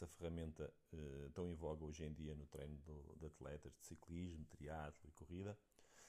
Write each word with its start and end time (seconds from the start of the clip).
essa 0.00 0.06
ferramenta 0.06 0.72
uh, 0.94 1.30
tão 1.34 1.46
em 1.46 1.54
voga 1.54 1.84
hoje 1.84 2.04
em 2.04 2.12
dia 2.12 2.34
no 2.34 2.46
treino 2.46 2.76
do, 2.78 3.16
de 3.18 3.26
atletas 3.26 3.74
de 3.74 3.84
ciclismo, 3.84 4.46
triatlo 4.46 5.08
e 5.08 5.12
corrida, 5.12 5.58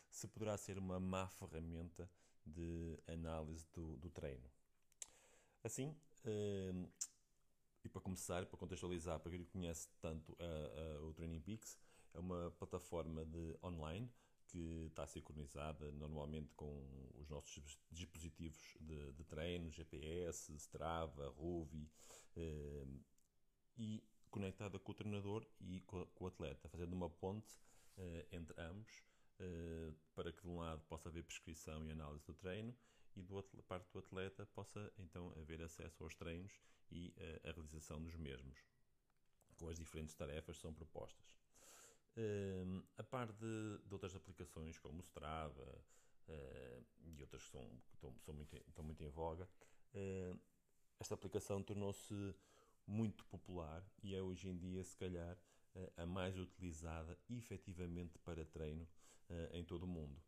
se 0.09 0.27
poderá 0.27 0.57
ser 0.57 0.77
uma 0.77 0.99
má 0.99 1.27
ferramenta 1.27 2.09
de 2.45 2.97
análise 3.07 3.67
do, 3.73 3.97
do 3.97 4.09
treino. 4.09 4.49
Assim, 5.63 5.89
uh, 6.25 6.89
e 7.83 7.89
para 7.89 8.01
começar, 8.01 8.45
para 8.45 8.57
contextualizar, 8.57 9.19
para 9.19 9.31
quem 9.31 9.43
conhece 9.43 9.89
tanto 9.99 10.31
uh, 10.33 11.07
o 11.07 11.13
Training 11.13 11.41
Peaks, 11.41 11.77
é 12.13 12.19
uma 12.19 12.51
plataforma 12.51 13.25
de 13.25 13.57
online 13.61 14.09
que 14.47 14.87
está 14.87 15.07
sincronizada 15.07 15.91
normalmente 15.93 16.53
com 16.55 16.85
os 17.17 17.29
nossos 17.29 17.79
dispositivos 17.89 18.77
de, 18.81 19.13
de 19.13 19.23
treino, 19.23 19.71
GPS, 19.71 20.53
Strava, 20.55 21.29
Ruvi, 21.29 21.89
eh, 22.35 22.85
e 23.77 24.03
conectada 24.29 24.79
com 24.79 24.91
o 24.91 24.95
treinador 24.95 25.45
e 25.59 25.81
com, 25.81 26.07
o 26.19 26.27
atleta, 26.27 26.69
fazendo 26.69 26.93
uma 26.93 27.09
ponte 27.09 27.51
eh, 27.97 28.25
entre 28.31 28.59
ambos 28.61 29.03
eh, 29.39 29.93
para 30.15 30.31
que 30.31 30.41
de 30.41 30.47
um 30.47 30.59
lado 30.59 30.81
possa 30.87 31.09
haver 31.09 31.23
prescrição 31.23 31.85
e 31.85 31.91
análise 31.91 32.25
do 32.25 32.33
treino 32.33 32.75
e 33.15 33.21
do 33.21 33.35
outro, 33.35 33.61
parte 33.63 33.91
do 33.91 33.99
atleta 33.99 34.45
possa 34.45 34.91
então 34.97 35.33
haver 35.37 35.61
acesso 35.61 36.03
aos 36.03 36.15
treinos 36.15 36.53
e 36.91 37.13
eh, 37.17 37.41
a 37.43 37.51
realização 37.51 38.01
dos 38.01 38.15
mesmos, 38.15 38.57
com 39.57 39.67
as 39.67 39.77
diferentes 39.77 40.15
tarefas 40.15 40.55
que 40.55 40.61
são 40.61 40.73
propostas. 40.73 41.35
Uh, 42.17 42.83
a 42.97 43.03
par 43.03 43.31
de, 43.31 43.77
de, 43.85 43.93
outras 43.93 44.13
aplicações 44.13 44.77
como 44.77 44.99
o 44.99 45.01
Strava 45.01 45.81
uh, 46.27 46.85
e 47.05 47.21
outras 47.21 47.45
que 47.45 47.51
são, 47.51 47.81
estão, 47.93 48.13
são 48.19 48.33
muito, 48.33 48.57
estão 48.67 48.83
muito 48.83 49.01
em 49.01 49.09
voga, 49.09 49.47
uh, 49.95 50.39
esta 50.99 51.15
aplicação 51.15 51.63
tornou-se 51.63 52.35
muito 52.91 53.25
popular 53.25 53.83
e 54.03 54.13
é 54.13 54.21
hoje 54.21 54.49
em 54.49 54.57
dia, 54.57 54.83
se 54.83 54.95
calhar, 54.97 55.37
a 55.95 56.05
mais 56.05 56.37
utilizada 56.37 57.17
efetivamente 57.29 58.19
para 58.19 58.43
treino 58.45 58.85
em 59.53 59.63
todo 59.63 59.83
o 59.83 59.87
mundo. 59.87 60.21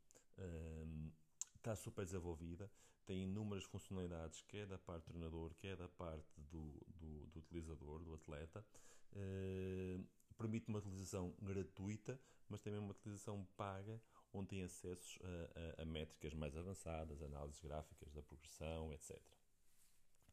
está 1.56 1.76
super 1.76 2.06
desenvolvida, 2.06 2.72
tem 3.06 3.24
inúmeras 3.24 3.66
funcionalidades, 3.66 4.42
quer 4.44 4.66
da 4.66 4.78
parte 4.78 5.04
do 5.04 5.12
treinador, 5.12 5.54
quer 5.56 5.76
da 5.76 5.90
parte 5.90 6.40
do, 6.40 6.82
do, 6.88 7.28
do 7.28 7.40
utilizador, 7.40 8.02
do 8.02 8.14
atleta 8.14 8.66
permite 10.44 10.68
uma 10.68 10.80
utilização 10.80 11.34
gratuita, 11.42 12.20
mas 12.50 12.62
também 12.62 12.80
uma 12.80 12.92
utilização 12.92 13.48
paga, 13.56 14.02
onde 14.34 14.50
tem 14.50 14.64
acesso 14.64 15.20
a, 15.24 15.82
a, 15.82 15.84
a 15.84 15.86
métricas 15.86 16.34
mais 16.34 16.56
avançadas, 16.58 17.22
análises 17.22 17.60
gráficas 17.60 18.12
da 18.12 18.22
progressão, 18.22 18.92
etc. 18.94 19.18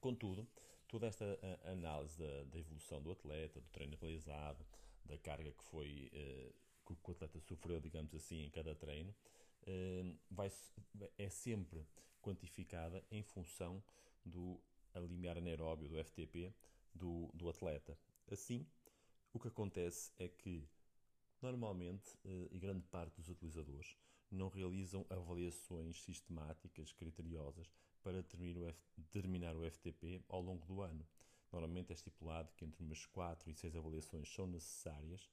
Contudo, 0.00 0.48
toda 0.90 1.06
esta 1.06 1.38
análise 1.66 2.18
da, 2.18 2.42
da, 2.44 2.58
evolução 2.58 3.00
do 3.00 3.12
atleta, 3.12 3.60
do 3.60 3.68
treino 3.68 3.96
realizado, 4.00 4.66
da 5.04 5.16
carga 5.16 5.52
que 5.52 5.64
foi 5.64 6.10
eh, 6.12 6.52
que 6.84 6.92
o 6.92 7.12
atleta 7.12 7.38
sofreu, 7.38 7.80
digamos 7.80 8.12
assim, 8.12 8.42
em 8.42 8.50
cada 8.50 8.74
treino, 8.74 9.14
eh, 9.66 10.12
vai, 10.28 10.50
é 11.16 11.28
sempre 11.28 11.86
quantificada 12.20 13.04
em 13.08 13.22
função 13.22 13.80
do 14.24 14.60
limiar 15.08 15.38
anaeróbio, 15.38 15.88
do 15.88 16.04
FTP, 16.04 16.52
do, 16.92 17.30
do 17.34 17.48
atleta. 17.48 17.96
Assim, 18.28 18.66
o 19.32 19.38
que 19.38 19.46
acontece 19.46 20.10
é 20.18 20.26
que, 20.26 20.68
normalmente, 21.40 22.18
eh, 22.24 22.48
e 22.50 22.58
grande 22.58 22.82
parte 22.88 23.14
dos 23.14 23.28
utilizadores 23.28 23.96
não 24.28 24.48
realizam 24.48 25.06
avaliações 25.08 26.02
sistemáticas, 26.02 26.92
criteriosas, 26.92 27.70
para 28.02 28.24
determinar 28.96 29.56
o 29.56 29.70
FTP 29.70 30.22
ao 30.28 30.40
longo 30.40 30.66
do 30.66 30.80
ano. 30.82 31.06
Normalmente 31.52 31.90
é 31.90 31.94
estipulado 31.94 32.52
que 32.56 32.64
entre 32.64 32.82
umas 32.82 33.04
4 33.06 33.50
e 33.50 33.54
6 33.54 33.76
avaliações 33.76 34.32
são 34.32 34.46
necessárias, 34.46 35.28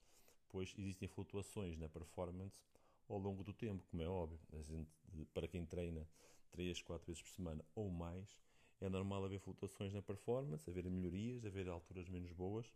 pois 0.48 0.74
existem 0.76 1.08
flutuações 1.08 1.78
na 1.78 1.88
performance 1.88 2.60
ao 3.08 3.18
longo 3.18 3.44
do 3.44 3.52
tempo, 3.52 3.84
como 3.90 4.02
é 4.02 4.08
óbvio. 4.08 4.38
Gente, 4.62 4.90
para 5.32 5.46
quem 5.46 5.64
treina 5.64 6.06
3, 6.50 6.82
4 6.82 7.06
vezes 7.06 7.22
por 7.22 7.30
semana 7.30 7.64
ou 7.74 7.88
mais, 7.90 8.40
é 8.80 8.88
normal 8.88 9.24
haver 9.24 9.40
flutuações 9.40 9.92
na 9.92 10.02
performance, 10.02 10.68
haver 10.68 10.88
melhorias, 10.88 11.44
haver 11.44 11.68
alturas 11.68 12.08
menos 12.08 12.32
boas 12.32 12.72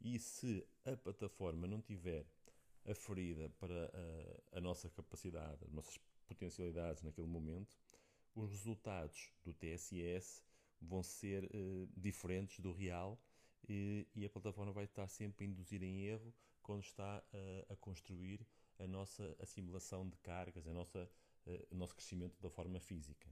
e 0.00 0.18
se 0.18 0.66
a 0.84 0.96
plataforma 0.96 1.66
não 1.66 1.80
tiver 1.80 2.26
aferida 2.84 3.48
para 3.60 3.90
a, 4.52 4.58
a 4.58 4.60
nossa 4.60 4.88
capacidade, 4.90 5.64
as 5.64 5.72
nossas 5.72 5.98
potencialidades 6.26 7.02
naquele 7.02 7.28
momento, 7.28 7.76
os 8.34 8.50
resultados 8.50 9.30
do 9.44 9.52
TSS 9.52 10.42
vão 10.80 11.02
ser 11.02 11.44
uh, 11.44 11.88
diferentes 11.96 12.60
do 12.60 12.72
real 12.72 13.20
e, 13.68 14.06
a 14.24 14.28
plataforma 14.28 14.72
vai 14.72 14.84
estar 14.84 15.06
sempre 15.08 15.44
a 15.44 15.48
induzir 15.48 15.82
em 15.82 16.02
erro 16.02 16.34
quando 16.62 16.82
está 16.82 17.22
uh, 17.32 17.72
a 17.72 17.76
construir 17.76 18.46
a 18.78 18.86
nossa 18.86 19.36
assimilação 19.38 20.08
de 20.08 20.16
cargas, 20.18 20.66
a 20.66 20.72
nossa, 20.72 21.08
uh, 21.46 21.66
o 21.70 21.76
nosso 21.76 21.94
crescimento 21.94 22.40
da 22.40 22.50
forma 22.50 22.80
física. 22.80 23.28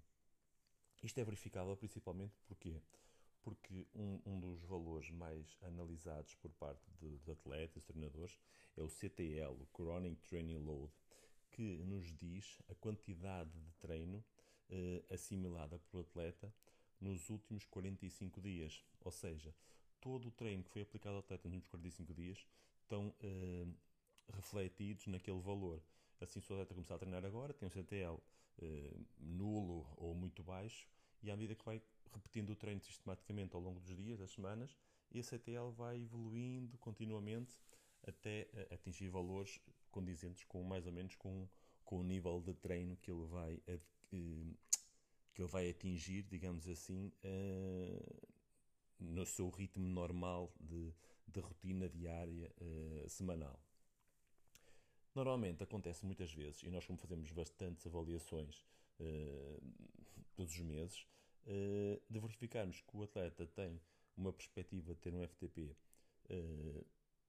Isto 1.02 1.18
é 1.18 1.24
verificável 1.24 1.76
principalmente 1.76 2.38
porque 2.46 2.80
porque 3.42 3.86
um, 3.94 4.20
um 4.26 4.38
dos 4.38 4.62
valores 4.64 5.10
mais 5.10 5.56
analisados 5.62 6.34
por 6.36 6.50
parte 6.52 6.90
de, 7.00 7.18
de 7.18 7.30
atletas, 7.30 7.84
treinadores, 7.84 8.38
é 8.76 8.82
o 8.82 8.88
CTL, 8.88 9.52
o 9.52 9.68
Chronic 9.74 10.20
Training 10.28 10.58
Load, 10.58 10.92
que 11.50 11.82
nos 11.84 12.14
diz 12.14 12.60
a 12.68 12.74
quantidade 12.74 13.50
de 13.50 13.72
treino 13.74 14.18
eh, 14.18 14.39
assimilada 15.10 15.78
pelo 15.90 16.02
atleta 16.02 16.52
nos 17.00 17.28
últimos 17.30 17.64
45 17.66 18.40
dias. 18.40 18.84
Ou 19.00 19.10
seja, 19.10 19.54
todo 20.00 20.28
o 20.28 20.30
treino 20.30 20.62
que 20.64 20.70
foi 20.70 20.82
aplicado 20.82 21.16
ao 21.16 21.20
atleta 21.20 21.48
nos 21.48 21.56
últimos 21.56 21.70
45 21.70 22.14
dias 22.14 22.46
estão 22.82 23.14
eh, 23.20 23.66
refletidos 24.32 25.06
naquele 25.06 25.40
valor. 25.40 25.82
Assim, 26.20 26.40
se 26.40 26.50
o 26.50 26.54
atleta 26.54 26.74
começar 26.74 26.94
a 26.96 26.98
treinar 26.98 27.24
agora, 27.24 27.54
tem 27.54 27.66
um 27.66 27.70
CTL 27.70 28.18
eh, 28.62 28.96
nulo 29.18 29.86
ou 29.96 30.14
muito 30.14 30.42
baixo, 30.42 30.86
e 31.22 31.30
à 31.30 31.36
medida 31.36 31.54
que 31.54 31.64
vai 31.64 31.80
repetindo 32.12 32.50
o 32.50 32.56
treino 32.56 32.80
sistematicamente 32.80 33.54
ao 33.54 33.62
longo 33.62 33.80
dos 33.80 33.96
dias, 33.96 34.18
das 34.18 34.30
semanas, 34.30 34.76
esse 35.12 35.34
ATL 35.34 35.70
vai 35.70 36.00
evoluindo 36.00 36.76
continuamente 36.78 37.58
até 38.06 38.48
eh, 38.52 38.68
atingir 38.72 39.08
valores 39.08 39.60
condizentes 39.90 40.44
com 40.44 40.62
mais 40.62 40.86
ou 40.86 40.92
menos 40.92 41.14
com, 41.16 41.48
com 41.84 42.00
o 42.00 42.02
nível 42.02 42.40
de 42.40 42.54
treino 42.54 42.96
que 42.96 43.10
ele 43.10 43.26
vai, 43.26 43.60
eh, 43.66 43.78
que 44.10 45.42
ele 45.42 45.48
vai 45.48 45.70
atingir, 45.70 46.22
digamos 46.24 46.68
assim, 46.68 47.12
eh, 47.22 48.26
no 48.98 49.24
seu 49.24 49.48
ritmo 49.50 49.88
normal 49.88 50.52
de, 50.60 50.92
de 51.26 51.40
rotina 51.40 51.88
diária 51.88 52.52
semanal. 53.08 53.58
Normalmente 55.14 55.62
acontece 55.62 56.04
muitas 56.04 56.32
vezes, 56.32 56.62
e 56.62 56.70
nós 56.70 56.84
como 56.86 56.98
fazemos 56.98 57.32
bastantes 57.32 57.86
avaliações 57.86 58.64
todos 60.36 60.52
os 60.52 60.60
meses, 60.60 61.06
de 62.08 62.20
verificarmos 62.20 62.80
que 62.82 62.96
o 62.96 63.02
atleta 63.02 63.46
tem 63.46 63.80
uma 64.16 64.32
perspectiva 64.32 64.94
de 64.94 65.00
ter 65.00 65.14
um 65.14 65.26
FTP 65.26 65.74
eh, 66.28 66.84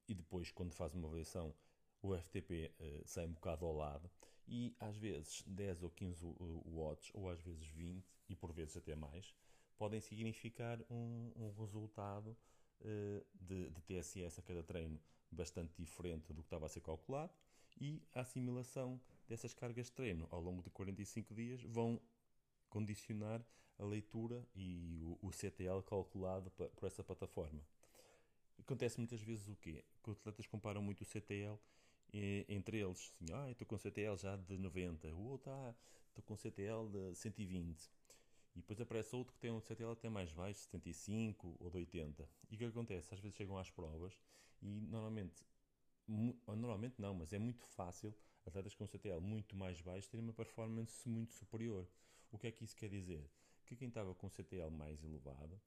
e 0.08 0.14
depois, 0.14 0.50
quando 0.50 0.72
faz 0.72 0.94
uma 0.94 1.06
avaliação, 1.06 1.54
o 2.00 2.16
FTP 2.16 2.72
eh, 2.78 3.02
sai 3.04 3.26
um 3.26 3.32
bocado 3.32 3.64
ao 3.64 3.74
lado 3.74 4.10
e 4.46 4.74
às 4.80 4.96
vezes 4.96 5.42
10 5.46 5.82
ou 5.82 5.90
15 5.90 6.24
watts, 6.66 7.10
ou 7.14 7.28
às 7.28 7.40
vezes 7.40 7.64
20 7.66 8.04
e 8.28 8.36
por 8.36 8.52
vezes 8.52 8.76
até 8.76 8.94
mais, 8.94 9.34
podem 9.76 10.00
significar 10.00 10.78
um, 10.90 11.32
um 11.36 11.52
resultado 11.58 12.36
uh, 12.80 13.26
de, 13.34 13.70
de, 13.70 13.82
TSS 13.82 14.38
a 14.38 14.42
cada 14.42 14.62
treino 14.62 15.00
bastante 15.30 15.74
diferente 15.76 16.32
do 16.32 16.42
que 16.42 16.46
estava 16.46 16.66
a 16.66 16.68
ser 16.68 16.80
calculado 16.80 17.32
e 17.80 18.02
a 18.14 18.20
assimilação 18.20 19.00
dessas 19.28 19.54
cargas 19.54 19.86
de 19.86 19.92
treino 19.92 20.28
ao 20.30 20.40
longo 20.40 20.62
de 20.62 20.70
45 20.70 21.34
dias 21.34 21.62
vão 21.62 22.00
condicionar 22.68 23.44
a 23.78 23.84
leitura 23.84 24.46
e 24.54 25.00
o, 25.02 25.18
o 25.28 25.32
CTL 25.32 25.82
calculado 25.82 26.50
por 26.50 26.86
essa 26.86 27.02
plataforma. 27.02 27.60
Acontece 28.58 28.98
muitas 28.98 29.20
vezes 29.20 29.48
o 29.48 29.56
quê? 29.56 29.84
Que 30.02 30.10
os 30.10 30.18
atletas 30.18 30.46
comparam 30.46 30.82
muito 30.82 31.00
o 31.00 31.04
CTL 31.04 31.58
entre 32.48 32.80
eles. 32.80 33.12
Assim, 33.14 33.32
ah, 33.32 33.50
estou 33.50 33.66
com 33.66 33.78
CTL 33.78 34.16
já 34.16 34.36
de 34.36 34.58
90, 34.58 35.08
o 35.14 35.30
outro, 35.30 35.50
ah, 35.50 35.74
estou 36.08 36.22
com 36.24 36.36
CTL 36.36 36.88
de 36.88 37.14
120. 37.14 37.90
E 38.54 38.60
depois 38.60 38.80
aparece 38.80 39.16
outro 39.16 39.32
que 39.32 39.40
tem 39.40 39.50
um 39.50 39.60
CTL 39.60 39.92
até 39.92 40.10
mais 40.10 40.30
baixo, 40.32 40.60
75 40.60 41.56
ou 41.58 41.70
de 41.70 41.78
80. 41.78 42.28
E 42.50 42.54
o 42.54 42.58
que 42.58 42.64
acontece? 42.64 43.14
Às 43.14 43.20
vezes 43.20 43.36
chegam 43.36 43.56
às 43.56 43.70
provas 43.70 44.18
e 44.60 44.80
normalmente, 44.82 45.42
normalmente 46.06 47.00
não, 47.00 47.14
mas 47.14 47.32
é 47.32 47.38
muito 47.38 47.64
fácil 47.64 48.14
atletas 48.44 48.74
com 48.74 48.86
CTL 48.86 49.20
muito 49.20 49.56
mais 49.56 49.80
baixo 49.80 50.10
terem 50.10 50.24
uma 50.24 50.34
performance 50.34 51.08
muito 51.08 51.32
superior. 51.32 51.88
O 52.30 52.38
que 52.38 52.46
é 52.46 52.52
que 52.52 52.64
isso 52.64 52.76
quer 52.76 52.88
dizer? 52.88 53.28
Que 53.64 53.76
quem 53.76 53.88
estava 53.88 54.14
com 54.14 54.28
CTL 54.28 54.70
mais 54.70 55.02
elevado, 55.02 55.60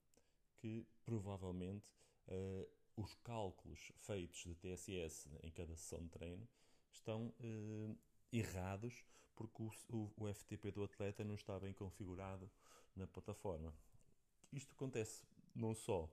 que 0.58 0.86
provavelmente 1.04 1.86
uh, 2.28 2.68
os 2.96 3.14
cálculos 3.16 3.92
feitos 3.98 4.44
de 4.44 4.54
TSS 4.54 5.28
em 5.42 5.50
cada 5.50 5.76
sessão 5.76 6.02
de 6.02 6.08
treino 6.08 6.48
estão 6.90 7.28
uh, 7.40 7.98
errados 8.32 9.04
porque 9.34 9.62
o, 9.62 10.10
o, 10.16 10.32
FTP 10.32 10.70
do 10.70 10.82
atleta 10.82 11.22
não 11.22 11.34
está 11.34 11.60
bem 11.60 11.74
configurado 11.74 12.50
na 12.94 13.06
plataforma. 13.06 13.72
Isto 14.50 14.72
acontece 14.72 15.22
não 15.54 15.74
só 15.74 16.04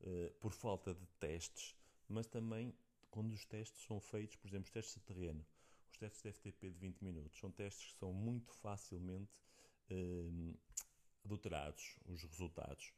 uh, 0.00 0.30
por 0.40 0.52
falta 0.52 0.92
de 0.92 1.06
testes, 1.20 1.76
mas 2.08 2.26
também 2.26 2.74
quando 3.10 3.32
os 3.32 3.44
testes 3.44 3.84
são 3.84 4.00
feitos, 4.00 4.34
por 4.34 4.48
exemplo, 4.48 4.64
os 4.64 4.72
testes 4.72 4.94
de 4.96 5.02
terreno, 5.02 5.46
os 5.88 5.96
testes 5.96 6.20
de 6.20 6.32
FTP 6.32 6.70
de 6.70 6.78
20 6.78 7.00
minutos, 7.00 7.38
são 7.38 7.50
testes 7.52 7.92
que 7.92 7.98
são 7.98 8.12
muito 8.12 8.52
facilmente 8.54 9.32
uh, 9.92 10.58
adulterados, 11.24 11.96
os 12.06 12.24
resultados. 12.24 12.92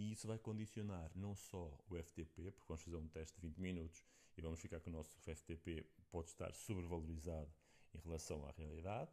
E 0.00 0.12
isso 0.12 0.26
vai 0.26 0.38
condicionar 0.38 1.10
não 1.14 1.36
só 1.36 1.78
o 1.90 1.94
FTP, 1.94 2.52
porque 2.52 2.66
vamos 2.66 2.82
fazer 2.82 2.96
um 2.96 3.06
teste 3.08 3.38
de 3.38 3.46
20 3.48 3.58
minutos 3.58 4.02
e 4.34 4.40
vamos 4.40 4.58
ficar 4.58 4.80
com 4.80 4.88
o 4.88 4.92
nosso 4.94 5.20
FTP 5.20 5.84
pode 6.10 6.28
estar 6.28 6.54
sobrevalorizado 6.54 7.52
em 7.94 7.98
relação 7.98 8.46
à 8.46 8.50
realidade, 8.52 9.10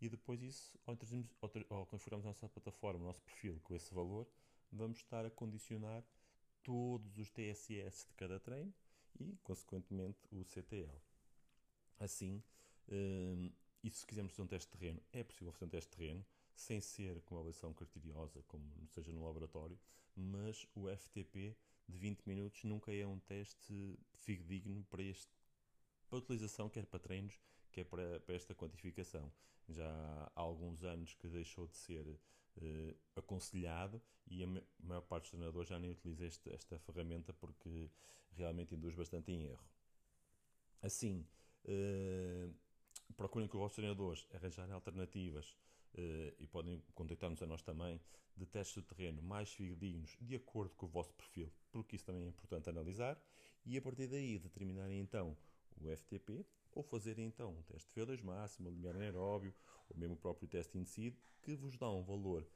e 0.00 0.08
depois 0.08 0.40
isso, 0.40 0.78
ao, 0.86 0.96
ao, 1.70 1.86
configurarmos 1.86 2.24
a 2.24 2.28
nossa 2.28 2.48
plataforma, 2.48 3.00
o 3.00 3.06
nosso 3.08 3.20
perfil 3.22 3.58
com 3.64 3.74
esse 3.74 3.92
valor, 3.92 4.28
vamos 4.70 4.98
estar 4.98 5.26
a 5.26 5.30
condicionar 5.30 6.04
todos 6.62 7.18
os 7.18 7.32
TSS 7.32 8.06
de 8.06 8.14
cada 8.14 8.38
treino 8.38 8.72
e, 9.18 9.36
consequentemente, 9.42 10.20
o 10.30 10.44
CTL. 10.44 11.02
Assim, 11.98 12.44
um, 12.88 13.50
e 13.82 13.90
se 13.90 14.06
quisermos 14.06 14.30
fazer 14.30 14.42
um 14.42 14.46
teste 14.46 14.70
de 14.70 14.78
terreno, 14.78 15.02
é 15.12 15.24
possível 15.24 15.52
fazer 15.52 15.64
um 15.64 15.70
teste 15.70 15.90
de 15.90 15.96
terreno, 15.96 16.24
sem 16.58 16.80
ser 16.80 17.20
com 17.22 17.36
uma 17.36 17.40
avaliação 17.40 17.72
criteriosa, 17.72 18.42
como 18.48 18.64
seja 18.88 19.12
no 19.12 19.24
laboratório, 19.24 19.78
mas 20.16 20.66
o 20.74 20.88
FTP 20.88 21.56
de 21.88 21.96
20 21.96 22.24
minutos 22.26 22.64
nunca 22.64 22.92
é 22.92 23.06
um 23.06 23.18
teste 23.20 23.96
fidedigno 24.16 24.84
para, 24.90 25.02
este, 25.02 25.30
para 26.08 26.18
utilização, 26.18 26.68
quer 26.68 26.84
para 26.86 26.98
treinos, 26.98 27.38
quer 27.70 27.84
para, 27.84 28.18
para 28.20 28.34
esta 28.34 28.56
quantificação. 28.56 29.32
Já 29.68 29.88
há 30.34 30.40
alguns 30.40 30.82
anos 30.82 31.14
que 31.14 31.28
deixou 31.28 31.68
de 31.68 31.76
ser 31.76 32.04
uh, 32.04 32.96
aconselhado 33.14 34.02
e 34.26 34.42
a 34.42 34.46
maior 34.80 35.02
parte 35.02 35.24
dos 35.24 35.30
treinadores 35.30 35.68
já 35.68 35.78
nem 35.78 35.92
utiliza 35.92 36.26
este, 36.26 36.52
esta 36.52 36.76
ferramenta 36.80 37.32
porque 37.32 37.88
realmente 38.32 38.74
induz 38.74 38.96
bastante 38.96 39.30
em 39.30 39.44
erro. 39.44 39.64
Assim, 40.82 41.24
uh, 41.66 42.52
procurem 43.16 43.46
com 43.46 43.58
os 43.58 43.62
vossos 43.62 43.76
treinadores 43.76 44.26
arranjar 44.34 44.70
alternativas 44.72 45.56
e 45.94 46.46
podem 46.46 46.82
contactar-nos 46.94 47.42
a 47.42 47.46
nós 47.46 47.62
também. 47.62 48.00
De 48.36 48.46
testes 48.46 48.82
de 48.82 48.88
terreno 48.88 49.20
mais 49.20 49.52
fidedignos 49.52 50.16
de 50.20 50.36
acordo 50.36 50.72
com 50.76 50.86
o 50.86 50.88
vosso 50.88 51.12
perfil, 51.14 51.52
porque 51.72 51.96
isso 51.96 52.04
também 52.04 52.22
é 52.22 52.28
importante 52.28 52.70
analisar. 52.70 53.20
E 53.66 53.76
a 53.76 53.82
partir 53.82 54.06
daí 54.06 54.38
determinarem 54.38 55.00
então 55.00 55.36
o 55.76 55.88
FTP 55.88 56.46
ou 56.72 56.82
fazerem 56.82 57.26
então 57.26 57.50
um 57.50 57.62
teste 57.62 57.92
de 57.92 58.00
VO2 58.00 58.22
máximo, 58.22 58.70
limiar 58.70 58.94
anaeróbio 58.94 59.52
ou 59.88 59.96
mesmo 59.96 60.14
o 60.14 60.18
próprio 60.18 60.48
teste 60.48 60.78
INSEED 60.78 61.16
que 61.42 61.56
vos 61.56 61.76
dá 61.76 61.90
um 61.90 62.04
valor 62.04 62.46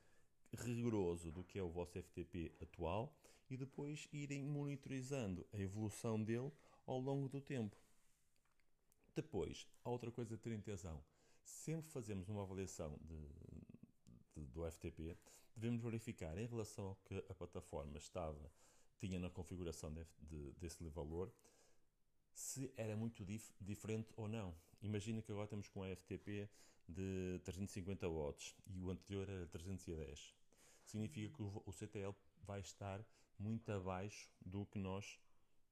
rigoroso 0.52 1.32
do 1.32 1.42
que 1.42 1.58
é 1.58 1.62
o 1.62 1.70
vosso 1.70 2.00
FTP 2.00 2.52
atual 2.60 3.16
e 3.50 3.56
depois 3.56 4.08
irem 4.12 4.42
monitorizando 4.44 5.46
a 5.52 5.58
evolução 5.58 6.22
dele 6.22 6.52
ao 6.86 6.98
longo 6.98 7.28
do 7.28 7.40
tempo. 7.40 7.76
Depois, 9.14 9.66
há 9.84 9.90
outra 9.90 10.10
coisa 10.10 10.34
a 10.34 10.38
ter 10.38 10.54
atenção 10.54 11.02
sempre 11.44 11.90
fazemos 11.90 12.28
uma 12.28 12.42
avaliação 12.42 12.98
de, 13.02 13.28
de, 14.34 14.46
do 14.46 14.70
FTP, 14.70 15.16
devemos 15.56 15.82
verificar 15.82 16.36
em 16.38 16.46
relação 16.46 16.86
ao 16.86 16.96
que 16.96 17.16
a 17.28 17.34
plataforma 17.34 17.98
estava, 17.98 18.50
tinha 18.98 19.18
na 19.18 19.30
configuração 19.30 19.92
de, 19.92 20.06
de, 20.20 20.52
desse 20.52 20.84
valor, 20.88 21.32
se 22.32 22.72
era 22.76 22.96
muito 22.96 23.24
dif, 23.24 23.52
diferente 23.60 24.12
ou 24.16 24.28
não. 24.28 24.54
Imagina 24.80 25.20
que 25.20 25.30
agora 25.30 25.48
temos 25.48 25.68
com 25.68 25.80
um 25.80 25.96
FTP 25.96 26.48
de 26.88 27.40
350 27.44 28.08
watts 28.08 28.54
e 28.66 28.80
o 28.80 28.90
anterior 28.90 29.28
era 29.28 29.46
310. 29.46 30.34
Significa 30.84 31.36
que 31.36 31.42
o, 31.42 31.62
o 31.66 31.72
CTL 31.72 32.14
vai 32.44 32.60
estar 32.60 33.04
muito 33.38 33.70
abaixo 33.70 34.30
do 34.44 34.66
que 34.66 34.78
nós, 34.78 35.18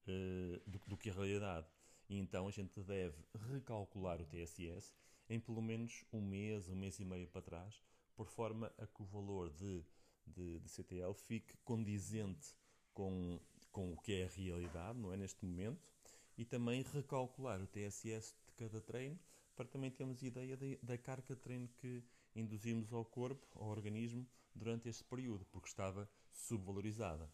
uh, 0.06 0.70
do, 0.70 0.78
do 0.86 0.96
que 0.96 1.10
a 1.10 1.12
realidade. 1.12 1.66
E 2.08 2.18
então 2.18 2.48
a 2.48 2.50
gente 2.50 2.80
deve 2.82 3.16
recalcular 3.52 4.20
o 4.20 4.26
TSS 4.26 4.94
em 5.30 5.38
pelo 5.38 5.62
menos 5.62 6.04
um 6.12 6.20
mês, 6.20 6.68
um 6.68 6.74
mês 6.74 6.98
e 6.98 7.04
meio 7.04 7.28
para 7.28 7.40
trás, 7.40 7.80
por 8.16 8.26
forma 8.26 8.70
a 8.76 8.86
que 8.86 9.00
o 9.00 9.06
valor 9.06 9.48
de, 9.50 9.84
de, 10.26 10.58
de 10.58 10.68
CTL 10.68 11.14
fique 11.14 11.56
condizente 11.64 12.54
com, 12.92 13.40
com 13.70 13.92
o 13.92 13.96
que 13.96 14.12
é 14.12 14.24
a 14.24 14.28
realidade, 14.28 14.98
não 14.98 15.12
é? 15.12 15.16
Neste 15.16 15.44
momento, 15.46 15.80
e 16.36 16.44
também 16.44 16.82
recalcular 16.82 17.62
o 17.62 17.66
TSS 17.68 18.34
de 18.44 18.52
cada 18.56 18.80
treino 18.80 19.18
para 19.54 19.68
também 19.68 19.90
termos 19.90 20.20
ideia 20.22 20.56
de, 20.56 20.76
da 20.82 20.98
carga 20.98 21.34
de 21.34 21.40
treino 21.40 21.68
que 21.68 22.02
induzimos 22.34 22.92
ao 22.92 23.04
corpo, 23.04 23.46
ao 23.54 23.68
organismo, 23.68 24.26
durante 24.52 24.88
este 24.88 25.04
período, 25.04 25.44
porque 25.46 25.68
estava 25.68 26.10
subvalorizada. 26.32 27.30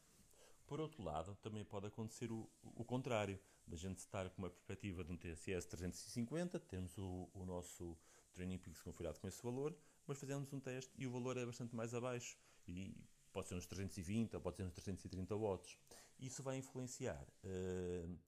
Por 0.67 0.81
outro 0.81 1.03
lado, 1.03 1.35
também 1.37 1.65
pode 1.65 1.87
acontecer 1.87 2.31
o, 2.31 2.51
o 2.63 2.85
contrário 2.85 3.41
da 3.67 3.77
gente 3.77 3.99
estar 3.99 4.29
com 4.31 4.43
uma 4.43 4.51
perspectiva 4.51 5.03
de 5.03 5.13
um 5.13 5.17
TSS 5.17 5.67
350, 5.69 6.61
temos 6.61 6.97
o, 6.99 7.29
o 7.35 7.45
nosso 7.45 7.97
Training 8.33 8.59
Peaks 8.59 8.81
configurado 8.83 9.19
com 9.19 9.27
esse 9.27 9.43
valor, 9.43 9.77
mas 10.07 10.19
fazemos 10.19 10.53
um 10.53 10.61
teste 10.61 10.93
e 10.97 11.07
o 11.07 11.11
valor 11.11 11.37
é 11.37 11.45
bastante 11.45 11.75
mais 11.75 11.95
abaixo, 11.95 12.39
e 12.69 12.95
pode 13.33 13.49
ser 13.49 13.55
uns 13.55 13.67
320 13.67 14.35
ou 14.35 14.41
pode 14.41 14.57
ser 14.57 14.63
uns 14.65 14.73
330 14.73 15.37
watts. 15.37 15.79
Isso 16.19 16.43
vai 16.43 16.57
influenciar 16.57 17.27
uh, 17.45 18.19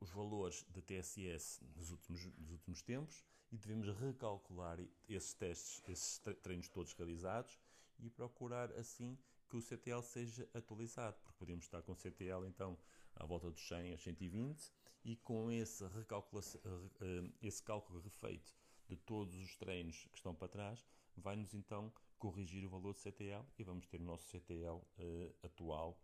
os 0.00 0.10
valores 0.10 0.64
de 0.70 0.80
TSS 0.80 1.60
nos 1.76 1.90
últimos, 1.90 2.24
nos 2.38 2.50
últimos 2.52 2.82
tempos 2.82 3.24
e 3.52 3.56
devemos 3.56 3.88
recalcular 3.98 4.78
esses 5.08 5.34
testes, 5.34 5.82
esses 5.88 6.18
treinos 6.42 6.68
todos 6.68 6.92
realizados 6.94 7.58
e 7.98 8.08
procurar 8.08 8.72
assim 8.72 9.18
que 9.48 9.56
o 9.56 9.60
CTL 9.60 10.02
seja 10.02 10.48
atualizado, 10.54 11.18
porque 11.22 11.36
podemos 11.38 11.64
estar 11.64 11.82
com 11.82 11.92
o 11.92 11.96
CTL 11.96 12.46
então 12.46 12.78
à 13.16 13.24
volta 13.26 13.50
dos 13.50 13.66
100 13.66 13.92
a 13.92 13.98
120 13.98 14.72
e 15.04 15.16
com 15.16 15.50
esse, 15.50 15.84
eh, 15.84 17.30
esse 17.42 17.62
cálculo 17.62 18.00
refeito 18.00 18.54
de 18.88 18.96
todos 18.96 19.36
os 19.36 19.56
treinos 19.56 20.06
que 20.06 20.16
estão 20.16 20.34
para 20.34 20.48
trás, 20.48 20.86
vai-nos 21.16 21.54
então 21.54 21.92
corrigir 22.18 22.66
o 22.66 22.70
valor 22.70 22.94
de 22.94 23.00
CTL 23.00 23.44
e 23.58 23.64
vamos 23.64 23.86
ter 23.86 24.00
o 24.00 24.04
nosso 24.04 24.28
CTL 24.28 24.80
eh, 24.98 25.32
atual 25.42 25.98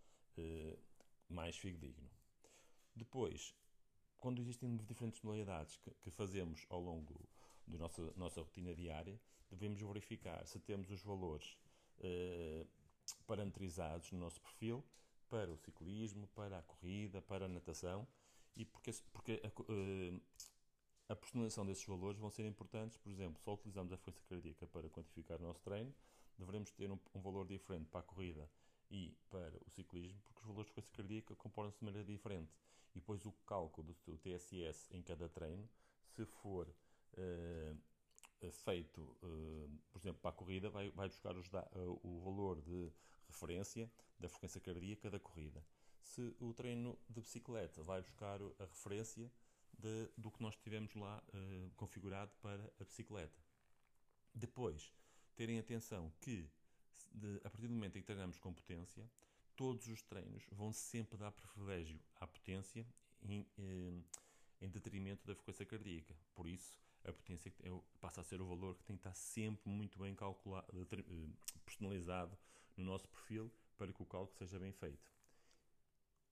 mais 1.31 1.57
fidedigno. 1.57 2.11
Depois, 2.95 3.55
quando 4.19 4.41
existem 4.41 4.77
diferentes 4.77 5.23
modalidades 5.23 5.77
que, 5.79 5.91
que 6.03 6.11
fazemos 6.11 6.67
ao 6.69 6.81
longo 6.81 7.27
da 7.67 7.79
nossa, 7.79 8.13
nossa 8.17 8.41
rotina 8.41 8.75
diária, 8.75 9.19
devemos 9.51 9.81
verificar 9.81 10.47
se 10.47 10.59
temos 10.59 10.91
os 10.91 11.03
valores 11.03 11.57
uh, 12.01 12.67
parametrizados 13.27 14.11
no 14.13 14.19
nosso 14.19 14.41
perfil 14.41 14.85
para 15.29 15.51
o 15.51 15.57
ciclismo, 15.57 16.27
para 16.29 16.59
a 16.59 16.63
corrida, 16.63 17.21
para 17.23 17.47
a 17.47 17.49
natação 17.49 18.07
e 18.57 18.65
porque, 18.65 18.91
porque 19.13 19.41
a, 19.45 19.49
uh, 19.49 20.21
a 21.09 21.15
personalização 21.15 21.67
desses 21.67 21.85
valores 21.85 22.19
vão 22.19 22.31
ser 22.31 22.47
importantes. 22.47 22.97
Por 22.97 23.11
exemplo, 23.11 23.41
só 23.43 23.55
utilizamos 23.55 23.93
a 23.93 23.97
frequência 23.97 24.27
cardíaca 24.29 24.67
para 24.67 24.89
quantificar 24.89 25.39
o 25.39 25.43
nosso 25.43 25.61
treino, 25.61 25.95
devemos 26.39 26.71
ter 26.73 26.91
um, 26.91 26.99
um, 27.15 27.21
valor 27.21 27.47
diferente 27.47 27.89
para 27.89 28.01
a 28.01 28.03
corrida 28.03 28.51
e 28.91 29.17
para 29.31 29.57
o 29.67 29.71
ciclismo, 29.71 30.21
porque 30.23 30.41
os 30.41 30.47
valores 30.47 30.67
de 30.67 30.73
frequência 30.73 30.97
cardíaca 30.97 31.37
comportam-se 31.37 31.79
de 31.79 31.85
maneira 31.85 32.07
diferente. 32.07 32.53
E 32.95 33.01
depois 33.01 33.25
o 33.27 33.33
cálculo 33.47 33.95
do 34.05 34.19
TSS 34.19 34.89
em 34.95 35.03
cada 35.03 35.29
treino, 35.29 35.69
se 36.15 36.25
for 36.25 36.67
uh, 36.69 38.51
feito, 38.51 39.03
uh, 39.23 39.71
por 39.91 39.99
exemplo, 39.99 40.21
para 40.23 40.31
a 40.31 40.35
corrida, 40.35 40.71
vai, 40.71 40.91
buscar 40.91 41.35
o 41.37 42.21
valor 42.21 42.63
de 42.63 42.91
referência 43.27 43.91
da 44.19 44.29
frequência 44.29 44.61
cardíaca 44.61 45.11
da 45.11 45.19
corrida. 45.19 45.65
Se 46.03 46.35
o 46.41 46.55
treino 46.55 46.99
de 47.09 47.21
bicicleta 47.21 47.83
vai 47.83 48.01
buscar 48.01 48.41
a 48.59 48.65
referência 48.65 49.31
de, 49.79 50.09
do 50.17 50.31
que 50.31 50.43
nós 50.43 50.57
tivemos 50.57 50.95
lá 50.95 51.23
uh, 51.29 51.71
configurado 51.77 52.33
para 52.41 52.73
a 52.81 52.85
bicicleta. 52.85 53.39
Depois, 54.35 54.93
terem 55.35 55.59
atenção 55.59 56.13
que, 56.21 56.49
de, 57.13 57.41
a 57.45 57.51
partir 57.51 57.69
do 57.69 57.75
momento 57.75 57.97
em 57.97 58.01
que 58.01 58.07
treinamos 58.07 58.39
com 58.39 58.53
potência, 58.53 59.09
todos 59.55 59.89
os 59.89 60.03
treinos 60.03 60.45
vão 60.53 60.73
sempre 60.73 61.17
dar 61.17 61.33
privilégio 61.33 61.99
à 62.17 62.27
potência 62.27 62.87
em, 63.23 63.47
em, 63.59 64.05
em 64.61 64.69
detrimento 64.69 65.27
da 65.27 65.35
frequência 65.35 65.65
cardíaca. 65.67 66.15
Por 66.35 66.47
isso, 66.47 66.79
a 67.05 67.13
potência 67.13 67.53
passa 68.01 68.21
a 68.21 68.25
ser 68.25 68.41
o 68.41 68.47
valor 68.47 68.77
que 68.77 68.85
tem 68.85 68.97
que 68.97 69.01
estar 69.01 69.15
sempre 69.15 69.69
muito 69.69 69.99
bem 69.99 70.15
calculado, 70.15 70.67
eh, 70.73 71.29
personalizado 71.65 72.37
no 72.77 72.85
nosso 72.85 73.09
perfil 73.09 73.51
para 73.77 73.93
que 73.93 74.03
o 74.03 74.07
cálculo 74.07 74.37
seja 74.37 74.59
bem 74.59 74.73
feito. 74.73 75.11